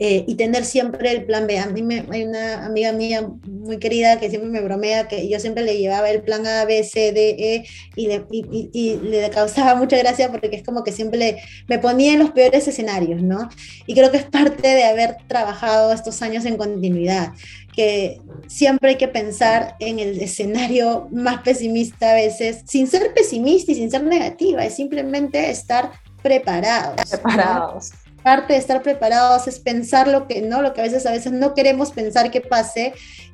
eh, 0.00 0.24
y 0.28 0.36
tener 0.36 0.64
siempre 0.64 1.10
el 1.10 1.24
plan 1.24 1.48
B. 1.48 1.58
A 1.58 1.66
mí 1.66 1.82
me, 1.82 2.04
hay 2.10 2.22
una 2.22 2.64
amiga 2.64 2.92
mía 2.92 3.28
muy 3.46 3.78
querida 3.78 4.20
que 4.20 4.30
siempre 4.30 4.48
me 4.48 4.60
bromea 4.60 5.08
que 5.08 5.28
yo 5.28 5.40
siempre 5.40 5.64
le 5.64 5.76
llevaba 5.76 6.08
el 6.08 6.22
plan 6.22 6.46
A, 6.46 6.64
B, 6.64 6.84
C, 6.84 7.10
D, 7.10 7.30
E 7.30 7.64
y 7.96 8.06
le, 8.06 8.24
y, 8.30 8.96
le 9.02 9.28
causaba 9.30 9.74
mucha 9.80 9.98
gracia 9.98 10.30
porque 10.30 10.54
es 10.54 10.62
como 10.62 10.84
que 10.84 10.92
siempre 10.92 11.42
me 11.66 11.80
ponía 11.80 12.12
en 12.12 12.20
los 12.20 12.30
peores 12.30 12.68
escenarios, 12.68 13.22
¿no? 13.22 13.48
Y 13.86 13.94
creo 13.94 14.12
que 14.12 14.18
es 14.18 14.24
parte 14.24 14.68
de 14.68 14.84
haber 14.84 15.16
trabajado 15.26 15.92
estos 15.92 16.22
años 16.22 16.44
en 16.44 16.56
continuidad, 16.56 17.32
que 17.74 18.20
siempre 18.46 18.90
hay 18.90 18.96
que 18.96 19.08
pensar 19.08 19.74
en 19.80 19.98
el 19.98 20.20
escenario 20.20 21.08
más 21.10 21.42
pesimista 21.42 22.12
a 22.12 22.14
veces, 22.14 22.62
sin 22.66 22.86
ser 22.86 23.12
pesimista 23.14 23.72
y 23.72 23.74
sin 23.74 23.90
ser 23.90 24.04
negativa, 24.04 24.64
es 24.64 24.76
simplemente 24.76 25.50
estar 25.50 25.90
preparados. 26.22 27.10
Preparados 27.10 27.92
parte 28.28 28.52
de 28.52 28.58
estar 28.58 28.82
preparados 28.82 29.48
es 29.48 29.58
pensar 29.58 30.06
lo 30.06 30.28
que 30.28 30.42
no, 30.42 30.60
lo 30.60 30.74
que 30.74 30.82
a 30.82 30.84
veces 30.84 31.06
a 31.06 31.12
veces 31.12 31.32
no 31.32 31.54
queremos 31.54 31.92
pensar 31.92 32.30
que 32.30 32.42
pase 32.42 32.92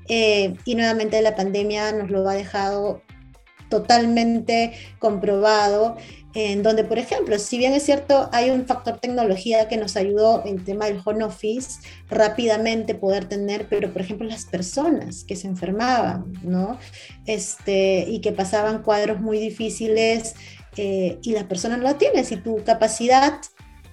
eh, 0.08 0.54
y 0.64 0.76
nuevamente 0.76 1.20
la 1.20 1.34
pandemia 1.34 1.90
nos 1.90 2.10
lo 2.10 2.28
ha 2.28 2.34
dejado 2.34 3.02
totalmente 3.68 4.72
comprobado 5.00 5.96
en 6.34 6.62
donde, 6.62 6.84
por 6.84 7.00
ejemplo, 7.00 7.40
si 7.40 7.58
bien 7.58 7.72
es 7.72 7.82
cierto, 7.82 8.28
hay 8.30 8.50
un 8.50 8.66
factor 8.66 9.00
tecnología 9.00 9.66
que 9.66 9.76
nos 9.76 9.96
ayudó 9.96 10.44
en 10.46 10.64
tema 10.64 10.84
del 10.86 11.00
home 11.04 11.24
office 11.24 11.80
rápidamente 12.08 12.94
poder 12.94 13.24
tener, 13.24 13.66
pero 13.68 13.92
por 13.92 14.00
ejemplo 14.00 14.28
las 14.28 14.44
personas 14.44 15.24
que 15.24 15.34
se 15.34 15.48
enfermaban, 15.48 16.32
¿no? 16.44 16.78
Este, 17.26 18.04
y 18.08 18.20
que 18.20 18.30
pasaban 18.30 18.84
cuadros 18.84 19.20
muy 19.20 19.40
difíciles 19.40 20.36
eh, 20.76 21.18
y 21.22 21.32
la 21.32 21.48
persona 21.48 21.76
no 21.76 21.82
la 21.82 21.98
tiene, 21.98 22.22
si 22.22 22.36
tu 22.36 22.62
capacidad 22.62 23.40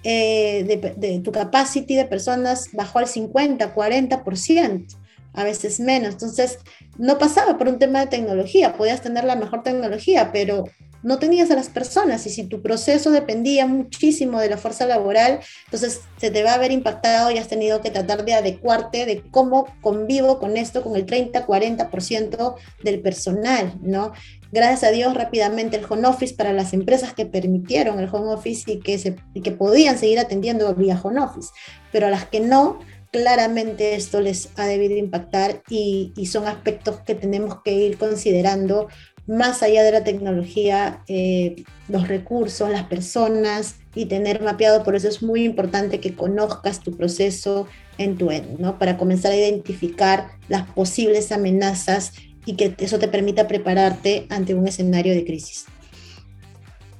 eh, 0.04 0.94
de, 0.96 1.20
tu 1.20 1.32
capacity 1.32 1.96
de 1.96 2.04
personas 2.04 2.68
bajó 2.72 2.98
al 2.98 3.06
50, 3.06 3.74
40%, 3.74 4.96
a 5.34 5.44
veces 5.44 5.80
menos. 5.80 6.14
Entonces, 6.14 6.58
no 6.98 7.18
pasaba 7.18 7.58
por 7.58 7.68
un 7.68 7.78
tema 7.78 8.00
de 8.00 8.06
tecnología, 8.06 8.76
podías 8.76 9.02
tener 9.02 9.24
la 9.24 9.36
mejor 9.36 9.62
tecnología, 9.62 10.30
pero 10.32 10.64
no 11.02 11.18
tenías 11.18 11.50
a 11.50 11.56
las 11.56 11.68
personas 11.68 12.26
y 12.26 12.30
si 12.30 12.44
tu 12.44 12.62
proceso 12.62 13.10
dependía 13.10 13.66
muchísimo 13.66 14.40
de 14.40 14.48
la 14.48 14.56
fuerza 14.56 14.86
laboral, 14.86 15.40
entonces 15.64 16.00
se 16.18 16.30
te 16.30 16.42
va 16.42 16.54
a 16.54 16.58
ver 16.58 16.70
impactado 16.70 17.30
y 17.30 17.38
has 17.38 17.48
tenido 17.48 17.80
que 17.80 17.90
tratar 17.90 18.24
de 18.24 18.34
adecuarte 18.34 19.04
de 19.04 19.22
cómo 19.30 19.66
convivo 19.80 20.38
con 20.38 20.56
esto 20.56 20.82
con 20.82 20.96
el 20.96 21.06
30-40% 21.06 22.54
del 22.84 23.00
personal, 23.00 23.74
¿no? 23.82 24.12
Gracias 24.52 24.84
a 24.84 24.90
Dios 24.90 25.14
rápidamente 25.14 25.78
el 25.78 25.86
home 25.88 26.06
office 26.06 26.34
para 26.34 26.52
las 26.52 26.74
empresas 26.74 27.14
que 27.14 27.24
permitieron 27.24 27.98
el 27.98 28.10
home 28.12 28.34
office 28.34 28.70
y 28.70 28.80
que, 28.80 28.98
se, 28.98 29.16
y 29.32 29.40
que 29.40 29.52
podían 29.52 29.96
seguir 29.96 30.18
atendiendo 30.18 30.74
vía 30.74 31.00
home 31.02 31.20
office, 31.20 31.48
pero 31.90 32.08
a 32.08 32.10
las 32.10 32.26
que 32.26 32.40
no, 32.40 32.78
claramente 33.10 33.94
esto 33.94 34.20
les 34.20 34.50
ha 34.56 34.66
debido 34.66 34.94
impactar 34.96 35.62
y, 35.70 36.12
y, 36.16 36.26
son 36.26 36.46
aspectos 36.46 37.00
que 37.00 37.14
tenemos 37.14 37.62
que 37.62 37.72
ir 37.72 37.96
considerando 37.96 38.88
más 39.26 39.62
allá 39.62 39.84
de 39.84 39.92
la 39.92 40.04
tecnología, 40.04 41.02
eh, 41.08 41.64
los 41.88 42.08
recursos, 42.08 42.68
las 42.70 42.84
personas 42.84 43.76
y 43.94 44.06
tener 44.06 44.42
mapeado, 44.42 44.82
por 44.82 44.96
eso 44.96 45.08
es 45.08 45.22
muy 45.22 45.44
importante 45.44 46.00
que 46.00 46.14
conozcas 46.14 46.80
tu 46.80 46.96
proceso 46.96 47.68
en 47.98 48.18
tu 48.18 48.30
end, 48.30 48.58
¿no? 48.58 48.78
Para 48.78 48.98
comenzar 48.98 49.32
a 49.32 49.36
identificar 49.36 50.32
las 50.48 50.68
posibles 50.70 51.32
amenazas 51.32 52.12
y 52.44 52.56
que 52.56 52.74
eso 52.78 52.98
te 52.98 53.08
permita 53.08 53.46
prepararte 53.48 54.26
ante 54.30 54.54
un 54.54 54.66
escenario 54.66 55.14
de 55.14 55.24
crisis. 55.24 55.66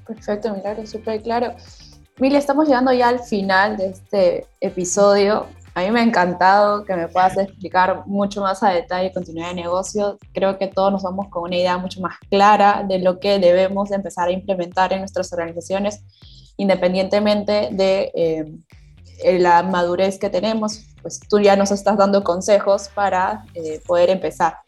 Perfecto, 0.06 0.54
Milagro, 0.54 0.86
súper 0.86 1.22
claro. 1.22 1.54
Mili, 2.18 2.36
estamos 2.36 2.66
llegando 2.66 2.92
ya 2.92 3.08
al 3.08 3.20
final 3.20 3.76
de 3.76 3.86
este 3.86 4.46
episodio. 4.60 5.46
A 5.74 5.80
mí 5.80 5.90
me 5.90 6.00
ha 6.00 6.02
encantado 6.02 6.84
que 6.84 6.94
me 6.94 7.08
puedas 7.08 7.36
explicar 7.38 8.06
mucho 8.06 8.42
más 8.42 8.62
a 8.62 8.70
detalle 8.70 9.12
continuidad 9.12 9.48
de 9.48 9.54
negocio. 9.54 10.18
Creo 10.34 10.58
que 10.58 10.66
todos 10.66 10.92
nos 10.92 11.02
vamos 11.02 11.28
con 11.30 11.44
una 11.44 11.56
idea 11.56 11.78
mucho 11.78 12.00
más 12.00 12.16
clara 12.30 12.84
de 12.86 12.98
lo 12.98 13.18
que 13.18 13.38
debemos 13.38 13.90
empezar 13.90 14.28
a 14.28 14.32
implementar 14.32 14.92
en 14.92 14.98
nuestras 14.98 15.32
organizaciones, 15.32 16.04
independientemente 16.58 17.70
de 17.72 18.12
eh, 18.14 19.38
la 19.38 19.62
madurez 19.62 20.18
que 20.18 20.28
tenemos. 20.28 20.84
Pues 21.00 21.20
tú 21.20 21.40
ya 21.40 21.56
nos 21.56 21.70
estás 21.70 21.96
dando 21.96 22.22
consejos 22.22 22.90
para 22.94 23.44
eh, 23.54 23.80
poder 23.86 24.10
empezar. 24.10 24.58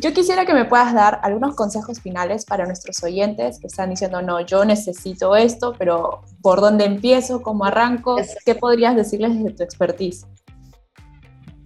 Yo 0.00 0.12
quisiera 0.12 0.46
que 0.46 0.54
me 0.54 0.64
puedas 0.64 0.94
dar 0.94 1.18
algunos 1.24 1.56
consejos 1.56 2.00
finales 2.00 2.44
para 2.44 2.66
nuestros 2.66 3.02
oyentes 3.02 3.58
que 3.58 3.66
están 3.66 3.90
diciendo, 3.90 4.22
no, 4.22 4.40
yo 4.40 4.64
necesito 4.64 5.34
esto, 5.34 5.74
pero 5.76 6.22
¿por 6.40 6.60
dónde 6.60 6.84
empiezo? 6.84 7.42
¿Cómo 7.42 7.64
arranco? 7.64 8.16
¿Qué 8.44 8.54
podrías 8.54 8.94
decirles 8.94 9.34
desde 9.34 9.56
tu 9.56 9.62
expertise? 9.64 10.24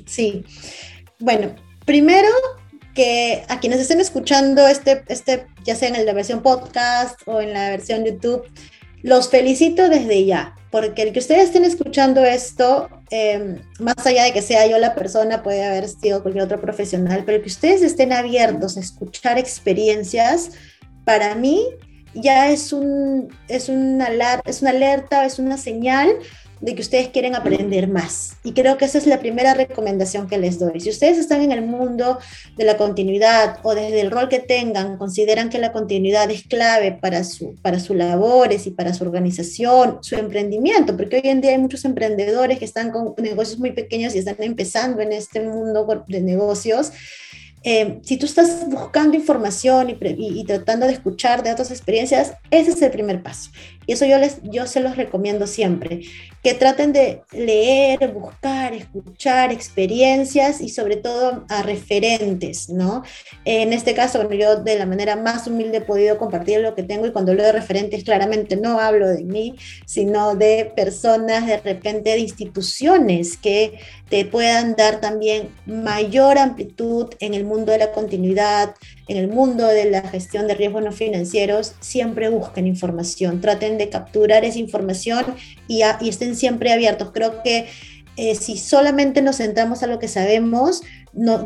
Sí, 0.06 0.46
bueno, 1.18 1.54
primero 1.84 2.28
que 2.94 3.44
a 3.48 3.60
quienes 3.60 3.80
estén 3.80 4.00
escuchando 4.00 4.66
este, 4.66 5.04
este, 5.08 5.46
ya 5.64 5.74
sea 5.74 5.88
en 5.88 6.06
la 6.06 6.12
versión 6.14 6.42
podcast 6.42 7.20
o 7.26 7.40
en 7.40 7.52
la 7.52 7.70
versión 7.70 8.04
YouTube, 8.04 8.44
los 9.02 9.28
felicito 9.28 9.90
desde 9.90 10.24
ya, 10.24 10.54
porque 10.70 11.02
el 11.02 11.12
que 11.12 11.18
ustedes 11.18 11.44
estén 11.44 11.64
escuchando 11.64 12.24
esto, 12.24 12.88
em, 13.12 13.58
más 13.78 14.06
allá 14.06 14.24
de 14.24 14.32
que 14.32 14.40
sea 14.40 14.66
yo 14.66 14.78
la 14.78 14.94
persona, 14.94 15.42
puede 15.42 15.62
haber 15.62 15.86
sido 15.86 16.22
cualquier 16.22 16.44
otro 16.44 16.58
profesional, 16.58 17.24
pero 17.26 17.42
que 17.42 17.48
ustedes 17.48 17.82
estén 17.82 18.10
abiertos 18.10 18.78
a 18.78 18.80
escuchar 18.80 19.38
experiencias, 19.38 20.52
para 21.04 21.34
mí 21.34 21.62
ya 22.14 22.50
es, 22.50 22.72
un, 22.72 23.28
es, 23.48 23.68
una, 23.68 24.08
es 24.46 24.62
una 24.62 24.70
alerta, 24.70 25.26
es 25.26 25.38
una 25.38 25.58
señal 25.58 26.08
de 26.62 26.76
que 26.76 26.80
ustedes 26.80 27.08
quieren 27.08 27.34
aprender 27.34 27.88
más. 27.88 28.36
Y 28.44 28.52
creo 28.52 28.78
que 28.78 28.84
esa 28.84 28.98
es 28.98 29.06
la 29.06 29.18
primera 29.18 29.52
recomendación 29.52 30.28
que 30.28 30.38
les 30.38 30.60
doy. 30.60 30.80
Si 30.80 30.90
ustedes 30.90 31.18
están 31.18 31.42
en 31.42 31.50
el 31.50 31.62
mundo 31.62 32.18
de 32.56 32.64
la 32.64 32.76
continuidad 32.76 33.58
o 33.64 33.74
desde 33.74 34.00
el 34.00 34.12
rol 34.12 34.28
que 34.28 34.38
tengan, 34.38 34.96
consideran 34.96 35.50
que 35.50 35.58
la 35.58 35.72
continuidad 35.72 36.30
es 36.30 36.44
clave 36.44 36.92
para, 36.92 37.24
su, 37.24 37.56
para 37.62 37.80
sus 37.80 37.96
labores 37.96 38.66
y 38.68 38.70
para 38.70 38.94
su 38.94 39.02
organización, 39.02 39.98
su 40.02 40.14
emprendimiento, 40.14 40.96
porque 40.96 41.16
hoy 41.16 41.30
en 41.30 41.40
día 41.40 41.50
hay 41.50 41.58
muchos 41.58 41.84
emprendedores 41.84 42.60
que 42.60 42.64
están 42.64 42.92
con 42.92 43.14
negocios 43.18 43.58
muy 43.58 43.72
pequeños 43.72 44.14
y 44.14 44.18
están 44.18 44.36
empezando 44.38 45.02
en 45.02 45.12
este 45.12 45.40
mundo 45.40 46.04
de 46.06 46.20
negocios 46.20 46.92
eh, 47.64 48.00
si 48.02 48.16
tú 48.16 48.26
estás 48.26 48.68
buscando 48.68 49.16
información 49.16 49.90
y, 49.90 50.44
tratando 50.44 50.86
de 50.86 50.94
escuchar 50.94 51.42
de 51.42 51.52
otras 51.52 51.70
experiencias, 51.70 52.34
ese 52.50 52.72
es 52.72 52.82
el 52.82 52.90
primer 52.90 53.22
paso. 53.22 53.50
Y 53.86 53.92
eso 53.92 54.04
yo, 54.06 54.18
les, 54.18 54.40
yo 54.42 54.66
se 54.66 54.80
los 54.80 54.96
recomiendo 54.96 55.46
siempre, 55.46 56.02
que 56.42 56.54
traten 56.54 56.92
de 56.92 57.22
leer, 57.32 58.12
buscar, 58.12 58.74
escuchar 58.74 59.52
experiencias 59.52 60.60
y 60.60 60.68
sobre 60.68 60.96
todo 60.96 61.44
a 61.48 61.62
referentes, 61.62 62.68
¿no? 62.68 63.02
En 63.44 63.72
este 63.72 63.94
caso, 63.94 64.28
yo 64.32 64.56
de 64.56 64.78
la 64.78 64.86
manera 64.86 65.16
más 65.16 65.46
humilde 65.46 65.78
he 65.78 65.82
podido 65.82 66.18
compartir 66.18 66.60
lo 66.60 66.74
que 66.74 66.82
tengo 66.82 67.06
y 67.06 67.12
cuando 67.12 67.32
hablo 67.32 67.44
de 67.44 67.52
referentes, 67.52 68.04
claramente 68.04 68.56
no 68.56 68.80
hablo 68.80 69.08
de 69.08 69.24
mí, 69.24 69.56
sino 69.86 70.34
de 70.34 70.72
personas, 70.74 71.46
de 71.46 71.58
repente 71.58 72.10
de 72.10 72.18
instituciones 72.18 73.36
que 73.36 73.78
te 74.08 74.24
puedan 74.24 74.74
dar 74.76 75.00
también 75.00 75.48
mayor 75.66 76.38
amplitud 76.38 77.08
en 77.20 77.34
el 77.34 77.44
mundo 77.44 77.72
de 77.72 77.78
la 77.78 77.92
continuidad, 77.92 78.74
en 79.12 79.18
el 79.18 79.28
mundo 79.28 79.66
de 79.66 79.90
la 79.90 80.00
gestión 80.02 80.46
de 80.46 80.54
riesgos 80.54 80.82
no 80.82 80.90
financieros, 80.90 81.74
siempre 81.80 82.30
busquen 82.30 82.66
información, 82.66 83.40
traten 83.40 83.76
de 83.76 83.90
capturar 83.90 84.44
esa 84.44 84.58
información 84.58 85.24
y, 85.68 85.82
estén 86.08 86.34
siempre 86.34 86.72
abiertos. 86.72 87.10
Creo 87.12 87.42
que 87.42 87.66
eh, 88.16 88.34
si 88.34 88.56
solamente 88.56 89.20
nos 89.20 89.36
centramos 89.36 89.82
a 89.82 89.86
lo 89.86 89.98
que 89.98 90.08
sabemos, 90.08 90.82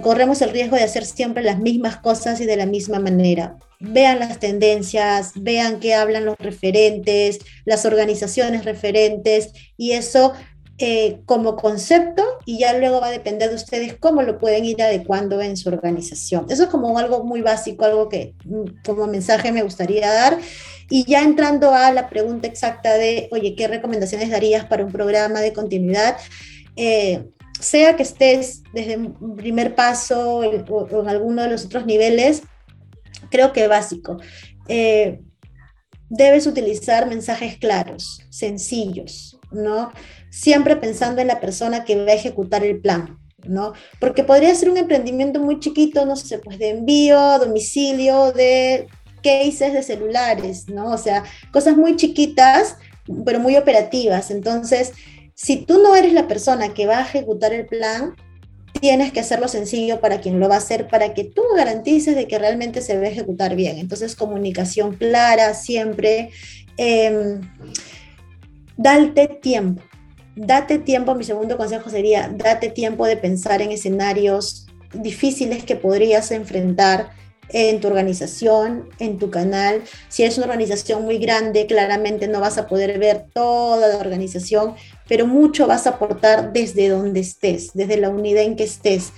corremos 0.02 0.42
el 0.42 0.50
riesgo 0.50 0.76
de 0.76 0.84
hacer 0.84 1.04
siempre 1.04 1.42
las 1.42 1.58
mismas 1.58 1.96
cosas 1.96 2.40
y 2.40 2.46
de 2.46 2.56
la 2.56 2.66
misma 2.66 3.00
manera. 3.00 3.56
Vean 3.80 4.20
las 4.20 4.38
tendencias, 4.38 5.32
vean 5.34 5.80
qué 5.80 5.94
hablan 5.94 6.24
los 6.24 6.38
referentes, 6.38 7.40
las 7.64 7.84
organizaciones 7.84 8.64
referentes, 8.64 9.52
y 9.76 9.92
eso 9.92 10.32
eh, 10.78 11.22
como 11.24 11.56
concepto 11.56 12.22
y 12.44 12.58
ya 12.58 12.76
luego 12.76 13.00
va 13.00 13.06
a 13.06 13.10
depender 13.10 13.48
de 13.48 13.54
ustedes 13.54 13.94
cómo 13.94 14.22
lo 14.22 14.38
pueden 14.38 14.64
ir 14.64 14.82
adecuando 14.82 15.40
en 15.40 15.56
su 15.56 15.70
organización. 15.70 16.46
Eso 16.50 16.64
es 16.64 16.68
como 16.68 16.98
algo 16.98 17.24
muy 17.24 17.40
básico, 17.40 17.84
algo 17.84 18.08
que 18.08 18.34
mm, 18.44 18.82
como 18.84 19.06
mensaje 19.06 19.52
me 19.52 19.62
gustaría 19.62 20.12
dar. 20.12 20.38
Y 20.90 21.04
ya 21.04 21.22
entrando 21.22 21.72
a 21.72 21.90
la 21.92 22.08
pregunta 22.08 22.46
exacta 22.46 22.94
de, 22.94 23.28
oye, 23.32 23.54
¿qué 23.56 23.68
recomendaciones 23.68 24.30
darías 24.30 24.66
para 24.66 24.84
un 24.84 24.92
programa 24.92 25.40
de 25.40 25.52
continuidad? 25.52 26.18
Eh, 26.76 27.24
sea 27.60 27.96
que 27.96 28.02
estés 28.02 28.62
desde 28.72 28.96
un 28.96 29.34
primer 29.36 29.74
paso 29.74 30.40
o, 30.40 31.00
en 31.02 31.08
alguno 31.08 31.42
de 31.42 31.48
los 31.48 31.64
otros 31.64 31.86
niveles, 31.86 32.42
creo 33.30 33.52
que 33.52 33.66
básico. 33.66 34.18
Eh, 34.68 35.20
debes 36.08 36.46
utilizar 36.46 37.08
mensajes 37.08 37.56
claros, 37.58 38.20
sencillos, 38.30 39.38
¿no? 39.50 39.90
Siempre 40.36 40.76
pensando 40.76 41.22
en 41.22 41.28
la 41.28 41.40
persona 41.40 41.84
que 41.84 41.96
va 41.96 42.12
a 42.12 42.14
ejecutar 42.14 42.62
el 42.62 42.78
plan, 42.78 43.18
¿no? 43.48 43.72
Porque 43.98 44.22
podría 44.22 44.54
ser 44.54 44.68
un 44.68 44.76
emprendimiento 44.76 45.40
muy 45.40 45.60
chiquito, 45.60 46.04
no 46.04 46.14
sé, 46.14 46.38
pues 46.38 46.58
de 46.58 46.68
envío, 46.68 47.38
domicilio, 47.38 48.32
de 48.32 48.86
cases 49.22 49.72
de 49.72 49.82
celulares, 49.82 50.68
¿no? 50.68 50.90
O 50.90 50.98
sea, 50.98 51.24
cosas 51.52 51.78
muy 51.78 51.96
chiquitas, 51.96 52.76
pero 53.24 53.40
muy 53.40 53.56
operativas. 53.56 54.30
Entonces, 54.30 54.92
si 55.34 55.64
tú 55.64 55.82
no 55.82 55.96
eres 55.96 56.12
la 56.12 56.28
persona 56.28 56.74
que 56.74 56.86
va 56.86 56.98
a 56.98 57.06
ejecutar 57.06 57.54
el 57.54 57.64
plan, 57.64 58.14
tienes 58.78 59.12
que 59.12 59.20
hacerlo 59.20 59.48
sencillo 59.48 60.02
para 60.02 60.20
quien 60.20 60.38
lo 60.38 60.50
va 60.50 60.56
a 60.56 60.58
hacer, 60.58 60.86
para 60.86 61.14
que 61.14 61.24
tú 61.24 61.42
garantices 61.56 62.14
de 62.14 62.28
que 62.28 62.38
realmente 62.38 62.82
se 62.82 62.98
va 62.98 63.04
a 63.04 63.08
ejecutar 63.08 63.56
bien. 63.56 63.78
Entonces, 63.78 64.14
comunicación 64.14 64.96
clara 64.96 65.54
siempre. 65.54 66.28
Eh, 66.76 67.40
tiempo, 69.40 69.80
date 70.36 70.78
tiempo, 70.78 71.14
mi 71.14 71.24
segundo 71.24 71.56
consejo 71.56 71.90
sería, 71.90 72.28
date 72.28 72.68
tiempo 72.70 73.06
de 73.06 73.16
pensar 73.16 73.62
en 73.62 73.72
escenarios 73.72 74.66
difíciles 74.92 75.64
que 75.64 75.76
podrías 75.76 76.30
enfrentar 76.30 77.10
en 77.48 77.80
tu 77.80 77.88
organización, 77.88 78.88
en 78.98 79.18
tu 79.18 79.30
canal. 79.30 79.82
Si 80.08 80.24
es 80.24 80.36
una 80.36 80.46
organización 80.46 81.04
muy 81.04 81.18
grande, 81.18 81.66
claramente 81.66 82.28
no 82.28 82.40
vas 82.40 82.58
a 82.58 82.66
poder 82.66 82.98
ver 82.98 83.26
toda 83.32 83.88
la 83.88 83.98
organización, 83.98 84.74
pero 85.08 85.26
mucho 85.26 85.66
vas 85.66 85.86
a 85.86 85.90
aportar 85.90 86.52
desde 86.52 86.88
donde 86.88 87.20
estés, 87.20 87.70
desde 87.72 87.96
la 87.96 88.10
unidad 88.10 88.42
en 88.42 88.56
que 88.56 88.64
estés. 88.64 89.12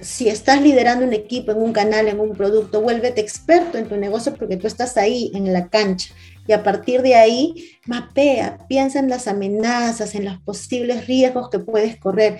Si 0.00 0.28
estás 0.28 0.62
liderando 0.62 1.04
un 1.04 1.12
equipo, 1.12 1.52
en 1.52 1.58
un 1.58 1.72
canal, 1.72 2.06
en 2.06 2.20
un 2.20 2.36
producto, 2.36 2.82
vuélvete 2.82 3.20
experto 3.20 3.78
en 3.78 3.88
tu 3.88 3.96
negocio 3.96 4.34
porque 4.34 4.56
tú 4.56 4.66
estás 4.66 4.96
ahí 4.96 5.32
en 5.34 5.52
la 5.52 5.68
cancha 5.68 6.14
y 6.48 6.52
a 6.54 6.62
partir 6.62 7.02
de 7.02 7.14
ahí 7.14 7.72
mapea, 7.86 8.58
piensa 8.68 8.98
en 8.98 9.10
las 9.10 9.28
amenazas, 9.28 10.14
en 10.14 10.24
los 10.24 10.38
posibles 10.38 11.06
riesgos 11.06 11.50
que 11.50 11.58
puedes 11.58 11.96
correr. 11.96 12.38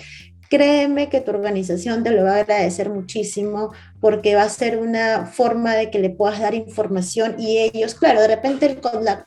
Créeme 0.49 1.11
que 1.11 1.21
tu 1.21 1.31
organización 1.31 2.03
te 2.03 2.11
lo 2.11 2.25
va 2.25 2.37
a 2.37 2.41
agradecer 2.41 2.89
muchísimo 2.89 3.71
porque 4.01 4.35
va 4.35 4.45
a 4.45 4.49
ser 4.49 4.79
una 4.79 5.27
forma 5.27 5.75
de 5.75 5.91
que 5.91 5.99
le 5.99 6.09
puedas 6.09 6.41
dar 6.41 6.55
información 6.55 7.37
y 7.39 7.59
ellos, 7.59 7.95
claro, 7.95 8.23
de 8.23 8.29
repente 8.29 8.79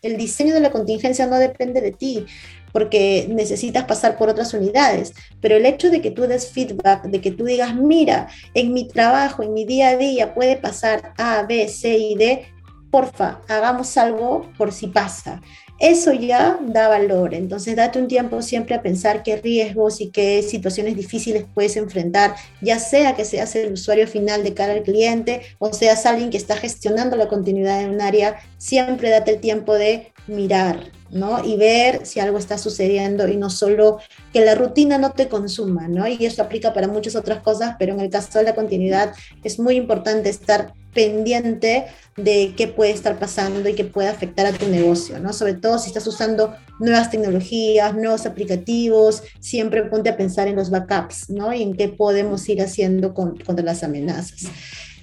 el, 0.01 0.17
diseño 0.17 0.55
de 0.55 0.61
la 0.61 0.71
contingencia 0.71 1.27
no 1.27 1.37
depende 1.37 1.79
de 1.79 1.91
ti, 1.91 2.25
porque 2.71 3.27
necesitas 3.29 3.83
pasar 3.83 4.17
por 4.17 4.29
otras 4.29 4.51
unidades, 4.55 5.13
pero 5.41 5.57
el 5.57 5.67
hecho 5.67 5.91
de 5.91 6.01
que 6.01 6.09
tú 6.09 6.23
des 6.23 6.49
feedback, 6.49 7.03
de 7.03 7.21
que 7.21 7.31
tú 7.31 7.45
digas, 7.45 7.75
mira, 7.75 8.27
en 8.55 8.73
mi 8.73 8.87
trabajo, 8.87 9.43
en 9.43 9.53
mi 9.53 9.63
día 9.63 9.89
a 9.89 9.97
día 9.97 10.33
puede 10.33 10.55
pasar 10.57 11.13
A, 11.17 11.43
B, 11.43 11.67
C 11.67 11.95
y 11.99 12.15
D, 12.15 12.47
porfa, 12.91 13.41
hagamos 13.47 13.97
algo 13.97 14.51
por 14.57 14.71
si 14.71 14.87
pasa. 14.87 15.41
Eso 15.79 16.13
ya 16.13 16.59
da 16.61 16.89
valor, 16.89 17.33
entonces 17.33 17.75
date 17.75 17.97
un 17.97 18.07
tiempo 18.07 18.43
siempre 18.43 18.75
a 18.75 18.83
pensar 18.83 19.23
qué 19.23 19.37
riesgos 19.37 19.99
y 19.99 20.11
qué 20.11 20.43
situaciones 20.43 20.95
difíciles 20.95 21.45
puedes 21.55 21.75
enfrentar, 21.75 22.35
ya 22.61 22.77
sea 22.77 23.15
que 23.15 23.25
seas 23.25 23.55
el 23.55 23.73
usuario 23.73 24.07
final 24.07 24.43
de 24.43 24.53
cara 24.53 24.73
al 24.73 24.83
cliente 24.83 25.41
o 25.57 25.73
seas 25.73 26.05
alguien 26.05 26.29
que 26.29 26.37
está 26.37 26.55
gestionando 26.55 27.15
la 27.15 27.27
continuidad 27.27 27.81
en 27.81 27.89
un 27.89 28.01
área, 28.01 28.35
siempre 28.59 29.09
date 29.09 29.31
el 29.31 29.39
tiempo 29.39 29.73
de 29.73 30.13
mirar, 30.27 30.91
¿no? 31.11 31.43
Y 31.43 31.57
ver 31.57 32.05
si 32.05 32.19
algo 32.19 32.37
está 32.37 32.57
sucediendo 32.57 33.27
y 33.27 33.37
no 33.37 33.49
solo 33.49 33.99
que 34.33 34.43
la 34.43 34.55
rutina 34.55 34.97
no 34.97 35.11
te 35.11 35.27
consuma, 35.27 35.87
¿no? 35.87 36.07
Y 36.07 36.25
eso 36.25 36.41
aplica 36.41 36.73
para 36.73 36.87
muchas 36.87 37.15
otras 37.15 37.41
cosas, 37.41 37.75
pero 37.77 37.93
en 37.93 37.99
el 37.99 38.09
caso 38.09 38.39
de 38.39 38.45
la 38.45 38.55
continuidad 38.55 39.13
es 39.43 39.59
muy 39.59 39.75
importante 39.75 40.29
estar 40.29 40.73
pendiente 40.93 41.85
de 42.17 42.53
qué 42.55 42.67
puede 42.67 42.91
estar 42.91 43.17
pasando 43.17 43.67
y 43.67 43.73
qué 43.73 43.85
puede 43.85 44.09
afectar 44.09 44.45
a 44.45 44.51
tu 44.51 44.67
negocio, 44.67 45.19
¿no? 45.19 45.33
Sobre 45.33 45.53
todo 45.53 45.79
si 45.79 45.87
estás 45.87 46.05
usando 46.07 46.55
nuevas 46.79 47.09
tecnologías, 47.09 47.95
nuevos 47.95 48.25
aplicativos, 48.25 49.23
siempre 49.39 49.83
ponte 49.83 50.09
a 50.09 50.17
pensar 50.17 50.47
en 50.47 50.55
los 50.55 50.69
backups, 50.69 51.29
¿no? 51.29 51.53
Y 51.53 51.61
en 51.61 51.75
qué 51.75 51.89
podemos 51.89 52.47
ir 52.49 52.61
haciendo 52.61 53.13
contra 53.13 53.63
las 53.63 53.83
amenazas. 53.83 54.43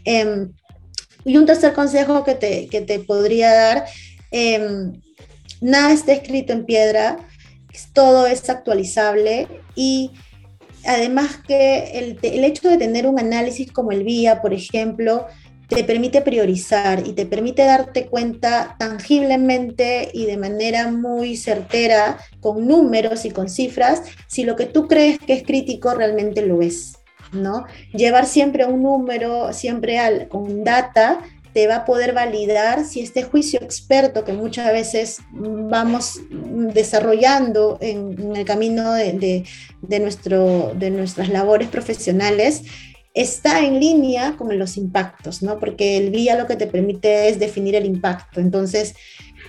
Em, 0.04 0.52
y 1.24 1.36
un 1.36 1.46
tercer 1.46 1.72
consejo 1.72 2.24
que 2.24 2.34
te, 2.34 2.68
que 2.68 2.80
te 2.80 3.00
podría 3.00 3.52
dar, 3.52 3.84
eh, 4.30 4.92
nada 5.60 5.92
está 5.92 6.12
escrito 6.12 6.52
en 6.52 6.64
piedra, 6.64 7.18
todo 7.92 8.26
es 8.26 8.48
actualizable 8.50 9.46
y 9.74 10.12
además 10.84 11.38
que 11.46 11.98
el, 11.98 12.18
el, 12.22 12.44
hecho 12.44 12.68
de 12.68 12.78
tener 12.78 13.06
un 13.06 13.18
análisis 13.18 13.70
como 13.70 13.92
el 13.92 14.04
VIA, 14.04 14.40
por 14.40 14.52
ejemplo, 14.52 15.26
te 15.68 15.84
permite 15.84 16.22
priorizar 16.22 17.06
y 17.06 17.12
te 17.12 17.26
permite 17.26 17.62
darte 17.62 18.06
cuenta 18.06 18.76
tangiblemente 18.78 20.10
y 20.14 20.24
de 20.24 20.38
manera 20.38 20.90
muy 20.90 21.36
certera, 21.36 22.18
con 22.40 22.66
números 22.66 23.26
y 23.26 23.30
con 23.30 23.50
cifras, 23.50 24.02
si 24.26 24.44
lo 24.44 24.56
que 24.56 24.66
tú 24.66 24.88
crees 24.88 25.18
que 25.18 25.34
es 25.34 25.42
crítico 25.42 25.92
realmente 25.94 26.42
lo 26.42 26.62
es. 26.62 26.94
¿no? 27.32 27.66
Llevar 27.92 28.24
siempre 28.24 28.64
un 28.64 28.82
número, 28.82 29.52
siempre 29.52 29.98
al, 29.98 30.28
con 30.28 30.64
data, 30.64 31.20
te 31.52 31.66
va 31.66 31.76
a 31.76 31.84
poder 31.84 32.12
validar 32.12 32.84
si 32.84 33.00
este 33.00 33.22
juicio 33.22 33.60
experto 33.62 34.24
que 34.24 34.32
muchas 34.32 34.72
veces 34.72 35.18
vamos 35.30 36.20
desarrollando 36.30 37.78
en, 37.80 38.36
el 38.36 38.44
camino 38.44 38.92
de, 38.92 39.44
nuestro, 40.00 40.72
de 40.74 40.90
nuestras 40.90 41.28
labores 41.28 41.68
profesionales 41.68 42.62
está 43.14 43.64
en 43.64 43.80
línea 43.80 44.36
con 44.36 44.56
los 44.58 44.76
impactos, 44.76 45.42
¿no? 45.42 45.58
Porque 45.58 45.96
el 45.96 46.12
guía 46.12 46.36
lo 46.36 46.46
que 46.46 46.56
te 46.56 46.68
permite 46.68 47.28
es 47.28 47.40
definir 47.40 47.74
el 47.74 47.84
impacto. 47.84 48.40
Entonces, 48.40 48.94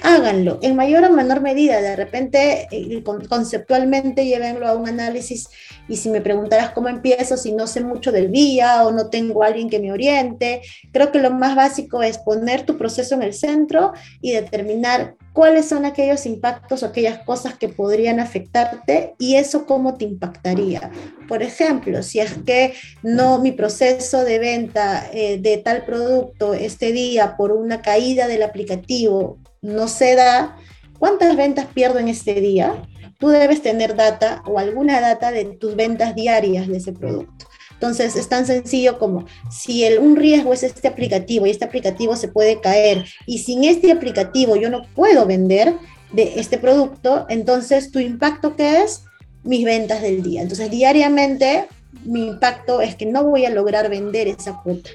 háganlo 0.02 0.60
en 0.62 0.76
mayor 0.76 1.04
o 1.06 1.12
menor 1.12 1.42
medida. 1.42 1.82
De 1.82 1.96
repente, 1.96 2.68
eh, 2.72 3.04
conceptualmente, 3.28 4.26
llévenlo 4.26 4.68
a 4.68 4.76
un 4.76 4.88
análisis. 4.88 5.50
Y 5.88 5.98
si 5.98 6.10
me 6.10 6.22
preguntaras 6.22 6.72
cómo 6.72 6.88
empiezo, 6.88 7.38
si 7.38 7.52
no 7.52 7.68
sé 7.68 7.82
mucho 7.82 8.12
del 8.12 8.32
día 8.32 8.86
o 8.86 8.92
no 8.92 9.10
tengo 9.10 9.44
alguien 9.44 9.70
que 9.70 9.80
me 9.80 9.92
oriente, 9.92 10.62
creo 10.92 11.12
que 11.12 11.20
lo 11.20 11.32
más 11.32 11.56
básico 11.56 12.04
es 12.04 12.18
poner 12.20 12.64
tu 12.66 12.78
proceso 12.78 13.16
en 13.16 13.24
el 13.24 13.34
centro 13.34 13.94
y 14.22 14.32
determinar 14.32 15.16
cuáles 15.34 15.68
son 15.68 15.86
aquellos 15.86 16.26
impactos 16.26 16.84
o 16.84 16.88
aquellas 16.88 17.20
cosas 17.20 17.56
que 17.56 17.70
podrían 17.70 18.20
afectarte 18.20 19.16
y 19.18 19.36
eso 19.36 19.66
cómo 19.66 19.96
te 19.96 20.06
impactaría. 20.06 20.92
Por 21.28 21.44
ejemplo, 21.44 22.04
si 22.04 22.20
es 22.20 22.34
que 22.46 22.74
no 23.04 23.40
mi 23.40 23.52
proceso 23.52 24.24
de 24.24 24.40
venta 24.40 25.10
eh, 25.14 25.40
de 25.40 25.58
tal 25.58 25.86
producto 25.86 26.54
este 26.54 26.92
día 26.92 27.36
por 27.38 27.52
una 27.52 27.82
caída 27.82 28.28
del 28.28 28.44
aplicativo 28.44 29.40
no 29.62 29.88
se 29.88 30.16
da, 30.16 30.58
¿cuántas 30.98 31.36
ventas 31.36 31.68
pierdo 31.68 32.00
en 32.00 32.08
este 32.08 32.36
día? 32.36 32.84
Tú 33.18 33.30
debes 33.30 33.62
tener 33.62 33.96
data 33.96 34.42
o 34.46 34.60
alguna 34.60 35.02
data 35.02 35.32
de 35.32 35.46
tus 35.46 35.76
ventas 35.76 36.16
diarias 36.16 36.68
de 36.68 36.78
ese 36.78 36.94
producto. 36.94 37.46
Entonces, 37.74 38.18
es 38.18 38.28
tan 38.28 38.46
sencillo 38.46 39.00
como 39.00 39.26
si 39.50 39.86
el, 39.86 40.00
un 40.00 40.18
riesgo 40.18 40.52
es 40.52 40.64
este 40.64 40.88
aplicativo 40.90 41.46
y 41.46 41.52
este 41.52 41.64
aplicativo 41.64 42.16
se 42.18 42.28
puede 42.28 42.60
caer 42.60 43.06
y 43.26 43.40
sin 43.40 43.64
este 43.64 43.92
aplicativo 43.92 44.58
yo 44.58 44.70
no 44.70 44.82
puedo 44.96 45.26
vender 45.26 45.76
de 46.12 46.40
este 46.40 46.58
producto, 46.58 47.26
entonces 47.30 47.92
tu 47.92 48.00
impacto 48.00 48.56
qué 48.56 48.84
es? 48.84 49.04
Mis 49.44 49.64
ventas 49.64 50.02
del 50.02 50.24
día. 50.24 50.42
Entonces, 50.42 50.70
diariamente 50.70 51.68
mi 52.04 52.28
impacto 52.28 52.82
es 52.82 52.96
que 52.96 53.06
no 53.06 53.24
voy 53.24 53.46
a 53.46 53.50
lograr 53.50 53.90
vender 53.90 54.28
esa 54.28 54.60
cuota. 54.62 54.90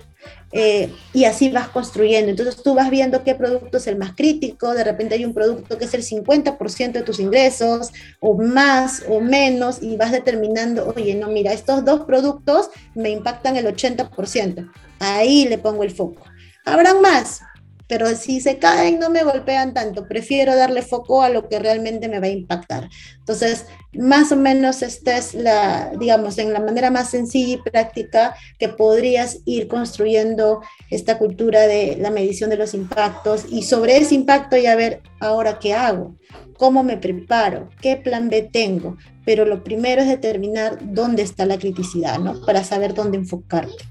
Eh, 0.53 0.89
y 1.13 1.25
así 1.25 1.51
vas 1.51 1.69
construyendo. 1.69 2.31
Entonces 2.31 2.63
tú 2.63 2.75
vas 2.75 2.89
viendo 2.89 3.25
qué 3.25 3.35
producto 3.35 3.79
es 3.79 3.87
el 3.89 3.97
más 3.97 4.15
crítico, 4.15 4.73
de 4.73 4.85
repente 4.85 5.17
hay 5.17 5.25
un 5.25 5.35
producto 5.35 5.79
que 5.79 5.87
es 5.87 5.95
el 5.95 6.03
50% 6.03 6.93
de 6.93 7.03
tus 7.03 7.19
ingresos, 7.19 7.93
o 8.21 8.41
más 8.41 9.03
o 9.09 9.21
menos, 9.21 9.83
y 9.83 9.97
vas 9.97 10.13
determinando, 10.13 10.93
oye, 10.95 11.15
no, 11.17 11.29
mira, 11.29 11.53
estos 11.53 11.85
dos 11.85 12.03
productos 12.03 12.71
me 12.95 13.11
impactan 13.11 13.57
el 13.57 13.67
80%. 13.67 14.71
Ahí 15.01 15.47
le 15.49 15.59
pongo 15.59 15.83
el 15.83 15.91
foco. 15.91 16.23
Habrán 16.65 17.01
más, 17.01 17.41
pero 17.87 18.09
si 18.17 18.41
se 18.41 18.59
caen 18.59 18.99
no 18.99 19.11
me 19.11 19.25
golpean 19.25 19.75
tanto, 19.75 20.07
prefiero 20.09 20.57
darle 20.57 20.83
foco 20.83 21.23
a 21.23 21.29
lo 21.29 21.49
que 21.49 21.59
realmente 21.59 22.09
me 22.09 22.21
va 22.21 22.27
a 22.27 22.31
impactar. 22.31 22.89
Entonces, 23.19 23.67
más 23.93 24.33
o 24.33 24.37
menos 24.37 24.83
esta 24.83 25.17
es 25.17 25.35
la, 25.35 25.93
digamos, 25.99 26.39
en 26.39 26.53
la 26.53 26.61
manera 26.61 26.91
más 26.91 27.11
sencilla 27.11 27.55
y 27.55 27.71
práctica 27.71 28.35
que 28.59 28.69
podrías 28.69 29.39
ir 29.45 29.69
construyendo 29.69 30.63
esta 30.91 31.19
cultura 31.19 31.67
de 31.67 31.97
la 32.01 32.11
medición 32.11 32.51
de 32.51 32.57
los 32.57 32.75
impactos 32.75 33.47
y 33.51 33.63
sobre 33.63 33.99
ese 33.99 34.15
impacto 34.15 34.57
ya 34.57 34.77
ver 34.77 35.03
ahora 35.21 35.59
qué 35.59 35.75
hago, 35.75 36.17
cómo 36.57 36.83
me 36.83 36.97
preparo, 36.97 37.69
qué 37.81 37.97
plan 37.97 38.29
B 38.29 38.49
tengo, 38.53 38.97
pero 39.25 39.45
lo 39.45 39.63
primero 39.63 40.03
es 40.03 40.09
determinar 40.09 40.79
dónde 40.83 41.23
está 41.23 41.47
la 41.47 41.59
criticidad, 41.59 42.19
¿no? 42.19 42.41
Para 42.45 42.65
saber 42.65 42.95
dónde 42.95 43.19
enfocarte. 43.19 43.85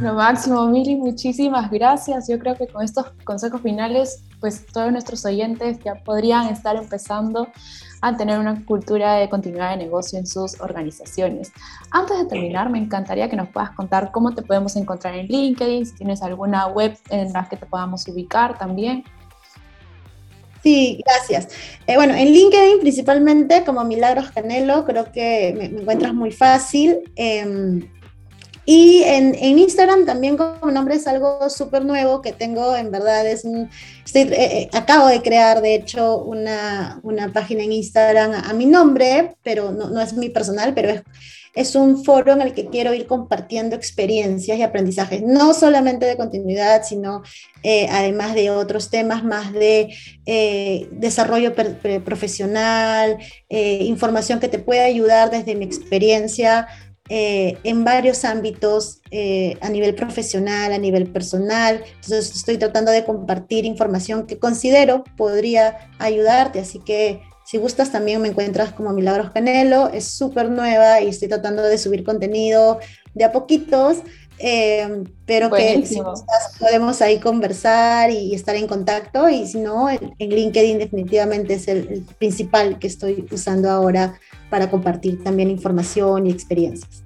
Lo 0.00 0.14
máximo, 0.14 0.66
Mili, 0.66 0.96
muchísimas 0.96 1.70
gracias. 1.70 2.26
Yo 2.26 2.38
creo 2.38 2.54
que 2.54 2.66
con 2.66 2.82
estos 2.82 3.06
consejos 3.24 3.60
finales, 3.60 4.24
pues 4.40 4.64
todos 4.66 4.90
nuestros 4.90 5.26
oyentes 5.26 5.78
ya 5.84 5.96
podrían 5.96 6.48
estar 6.48 6.74
empezando 6.76 7.48
a 8.00 8.16
tener 8.16 8.38
una 8.38 8.64
cultura 8.64 9.16
de 9.16 9.28
continuidad 9.28 9.72
de 9.72 9.84
negocio 9.84 10.18
en 10.18 10.26
sus 10.26 10.58
organizaciones. 10.60 11.52
Antes 11.90 12.16
de 12.16 12.24
terminar, 12.24 12.70
me 12.70 12.78
encantaría 12.78 13.28
que 13.28 13.36
nos 13.36 13.50
puedas 13.50 13.72
contar 13.72 14.10
cómo 14.10 14.34
te 14.34 14.40
podemos 14.40 14.74
encontrar 14.76 15.14
en 15.16 15.26
LinkedIn, 15.26 15.84
si 15.84 15.94
tienes 15.96 16.22
alguna 16.22 16.68
web 16.68 16.96
en 17.10 17.30
la 17.34 17.46
que 17.46 17.58
te 17.58 17.66
podamos 17.66 18.08
ubicar 18.08 18.56
también. 18.58 19.04
Sí, 20.62 21.02
gracias. 21.04 21.48
Eh, 21.86 21.96
bueno, 21.96 22.14
en 22.14 22.32
LinkedIn 22.32 22.80
principalmente 22.80 23.64
como 23.64 23.84
Milagros 23.84 24.30
Canelo, 24.30 24.86
creo 24.86 25.12
que 25.12 25.54
me, 25.56 25.64
encuentras 25.66 26.14
muy 26.14 26.32
fácil. 26.32 27.00
Em, 27.16 27.82
y 28.72 29.02
en, 29.02 29.34
Instagram 29.58 30.06
también 30.06 30.36
como 30.36 30.70
nombre 30.70 30.94
es 30.94 31.08
algo 31.08 31.50
súper 31.50 31.84
nuevo 31.84 32.22
que 32.22 32.30
tengo, 32.30 32.76
en 32.76 32.92
verdad, 32.92 33.26
es 33.26 33.44
eh, 33.44 33.68
eh, 34.14 34.68
acabo 34.72 35.08
de 35.08 35.22
crear, 35.22 35.60
de 35.60 35.74
hecho, 35.74 36.22
una, 36.22 37.00
una 37.02 37.32
página 37.32 37.64
en 37.64 37.72
Instagram 37.72 38.30
a, 38.32 38.52
mi 38.52 38.66
nombre, 38.66 39.34
pero 39.42 39.72
no, 39.72 39.90
no, 39.90 40.00
es 40.00 40.12
mi 40.12 40.28
personal, 40.28 40.72
pero 40.72 40.90
es, 40.90 41.02
es 41.56 41.74
un 41.74 42.04
foro 42.04 42.32
en 42.32 42.42
el 42.42 42.54
que 42.54 42.66
quiero 42.66 42.94
ir 42.94 43.08
compartiendo 43.08 43.74
experiencias 43.74 44.56
y 44.56 44.62
aprendizajes, 44.62 45.20
no 45.20 45.52
solamente 45.52 46.06
de 46.06 46.16
continuidad, 46.16 46.84
sino 46.84 47.24
eh, 47.64 47.88
además 47.90 48.36
de 48.36 48.52
otros 48.52 48.88
temas 48.88 49.24
más 49.24 49.52
de 49.52 49.92
desarrollo 50.92 51.54
profesional, 52.04 53.18
información 53.48 54.38
que 54.38 54.46
te 54.46 54.60
puede 54.60 54.84
ayudar 54.84 55.28
desde 55.32 55.56
mi 55.56 55.64
experiencia 55.64 56.68
eh, 57.12 57.58
en 57.64 57.82
varios 57.82 58.24
ámbitos 58.24 59.00
eh, 59.10 59.58
a 59.62 59.68
nivel 59.68 59.96
profesional, 59.96 60.72
a 60.72 60.78
nivel 60.78 61.10
personal. 61.10 61.82
Entonces 61.96 62.36
estoy 62.36 62.56
tratando 62.56 62.92
de 62.92 63.04
compartir 63.04 63.64
información 63.64 64.28
que 64.28 64.38
considero 64.38 65.02
podría 65.16 65.90
ayudarte, 65.98 66.60
así 66.60 66.78
que 66.78 67.20
si 67.44 67.58
gustas 67.58 67.90
también 67.90 68.22
me 68.22 68.28
encuentras 68.28 68.72
como 68.72 68.92
Milagros 68.92 69.32
Canelo, 69.32 69.88
es 69.88 70.04
súper 70.04 70.50
nueva 70.50 71.00
y 71.00 71.08
estoy 71.08 71.26
tratando 71.26 71.64
de 71.64 71.78
subir 71.78 72.04
contenido 72.04 72.78
de 73.12 73.24
a 73.24 73.32
poquitos, 73.32 73.96
eh, 74.38 75.02
pero 75.26 75.50
que 75.50 75.84
si 75.84 75.98
gustas, 75.98 76.54
podemos 76.60 77.02
ahí 77.02 77.18
conversar 77.18 78.12
y 78.12 78.36
estar 78.36 78.54
en 78.54 78.68
contacto. 78.68 79.28
Y 79.28 79.48
si 79.48 79.58
no, 79.58 79.90
en, 79.90 80.14
LinkedIn 80.18 80.78
definitivamente 80.78 81.54
es 81.54 81.66
el 81.66 82.06
principal 82.18 82.78
que 82.78 82.86
estoy 82.86 83.26
usando 83.32 83.68
ahora 83.68 84.18
para 84.50 84.70
compartir 84.70 85.22
también 85.22 85.48
información 85.50 86.26
y 86.26 86.30
experiencias. 86.30 87.04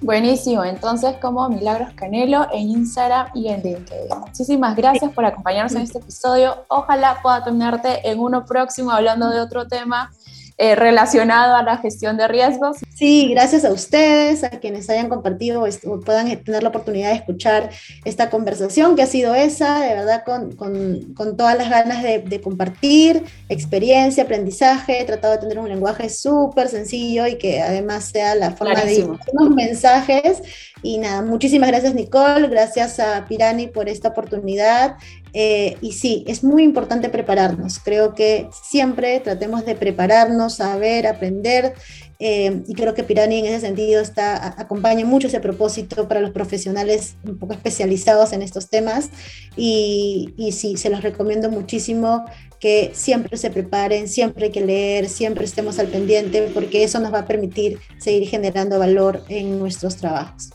Buenísimo, 0.00 0.62
entonces 0.64 1.16
como 1.20 1.48
Milagros 1.48 1.92
Canelo 1.94 2.46
en 2.52 2.68
Instagram 2.68 3.28
y 3.34 3.48
en 3.48 3.62
LinkedIn. 3.62 4.18
Muchísimas 4.20 4.76
gracias 4.76 5.10
por 5.12 5.24
acompañarnos 5.24 5.74
en 5.74 5.82
este 5.82 5.98
episodio. 5.98 6.64
Ojalá 6.68 7.20
pueda 7.22 7.42
tenerte 7.42 8.06
en 8.08 8.20
uno 8.20 8.44
próximo 8.44 8.90
hablando 8.90 9.30
de 9.30 9.40
otro 9.40 9.66
tema 9.66 10.12
eh, 10.56 10.76
relacionado 10.76 11.56
a 11.56 11.64
la 11.64 11.78
gestión 11.78 12.16
de 12.16 12.28
riesgos. 12.28 12.76
Sí, 12.94 13.28
gracias 13.28 13.64
a 13.64 13.72
ustedes, 13.72 14.44
a 14.44 14.50
quienes 14.50 14.88
hayan 14.88 15.08
compartido 15.08 15.64
o 15.64 16.00
puedan 16.00 16.28
tener 16.44 16.62
la 16.62 16.68
oportunidad 16.68 17.10
de 17.10 17.16
escuchar 17.16 17.70
esta 18.04 18.30
conversación 18.30 18.94
que 18.94 19.02
ha 19.02 19.06
sido 19.06 19.34
esa, 19.34 19.80
de 19.80 19.94
verdad, 19.94 20.22
con, 20.24 20.52
con, 20.54 21.12
con 21.14 21.36
todas 21.36 21.58
las 21.58 21.70
ganas 21.70 22.04
de, 22.04 22.20
de, 22.20 22.40
compartir 22.40 23.24
experiencia, 23.48 24.22
aprendizaje. 24.22 25.00
He 25.00 25.04
tratado 25.04 25.34
de 25.34 25.40
tener 25.40 25.58
un 25.58 25.68
lenguaje 25.68 26.08
súper 26.08 26.68
sencillo 26.68 27.26
y 27.26 27.36
que 27.36 27.60
además 27.60 28.04
sea 28.04 28.36
la 28.36 28.52
forma 28.52 28.80
de 28.82 29.04
unos 29.32 29.54
mensajes. 29.56 30.40
Y 30.84 30.98
nada, 30.98 31.22
muchísimas 31.22 31.70
gracias 31.70 31.94
Nicole, 31.94 32.46
gracias 32.46 33.00
a 33.00 33.24
Pirani 33.26 33.66
por 33.68 33.88
esta 33.88 34.10
oportunidad 34.10 34.96
Eh, 35.34 35.76
y 35.80 35.92
sí, 35.92 36.24
es 36.28 36.44
muy 36.44 36.62
importante 36.62 37.08
prepararnos. 37.08 37.80
Creo 37.80 38.14
que 38.14 38.48
siempre 38.62 39.18
tratemos 39.18 39.66
de 39.66 39.74
prepararnos, 39.74 40.54
saber, 40.54 41.08
aprender. 41.08 41.74
Eh, 42.20 42.62
y 42.68 42.74
creo 42.74 42.94
que 42.94 43.02
Pirani 43.02 43.40
en 43.40 43.46
ese 43.46 43.60
sentido 43.60 44.00
está, 44.00 44.58
acompaña 44.58 45.04
mucho 45.04 45.26
ese 45.26 45.40
propósito 45.40 46.06
para 46.06 46.20
los 46.20 46.30
profesionales 46.30 47.16
un 47.24 47.36
poco 47.36 47.52
especializados 47.52 48.32
en 48.32 48.42
estos 48.42 48.70
temas. 48.70 49.10
Y, 49.56 50.32
y 50.36 50.52
sí, 50.52 50.76
se 50.76 50.88
los 50.88 51.02
recomiendo 51.02 51.50
muchísimo 51.50 52.24
que 52.60 52.92
siempre 52.94 53.36
se 53.36 53.50
preparen, 53.50 54.08
siempre 54.08 54.46
hay 54.46 54.52
que 54.52 54.64
leer, 54.64 55.08
siempre 55.08 55.44
estemos 55.44 55.78
al 55.80 55.88
pendiente, 55.88 56.48
porque 56.54 56.84
eso 56.84 57.00
nos 57.00 57.12
va 57.12 57.18
a 57.18 57.26
permitir 57.26 57.78
seguir 57.98 58.28
generando 58.28 58.78
valor 58.78 59.22
en 59.28 59.58
nuestros 59.58 59.96
trabajos. 59.96 60.53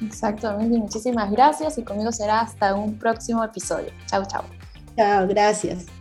Exactamente, 0.00 0.78
muchísimas 0.78 1.30
gracias 1.30 1.78
y 1.78 1.82
conmigo 1.82 2.10
será 2.12 2.40
hasta 2.40 2.74
un 2.74 2.98
próximo 2.98 3.44
episodio. 3.44 3.90
Chao, 4.06 4.24
chao. 4.24 4.44
Chao, 4.96 5.26
gracias. 5.28 5.99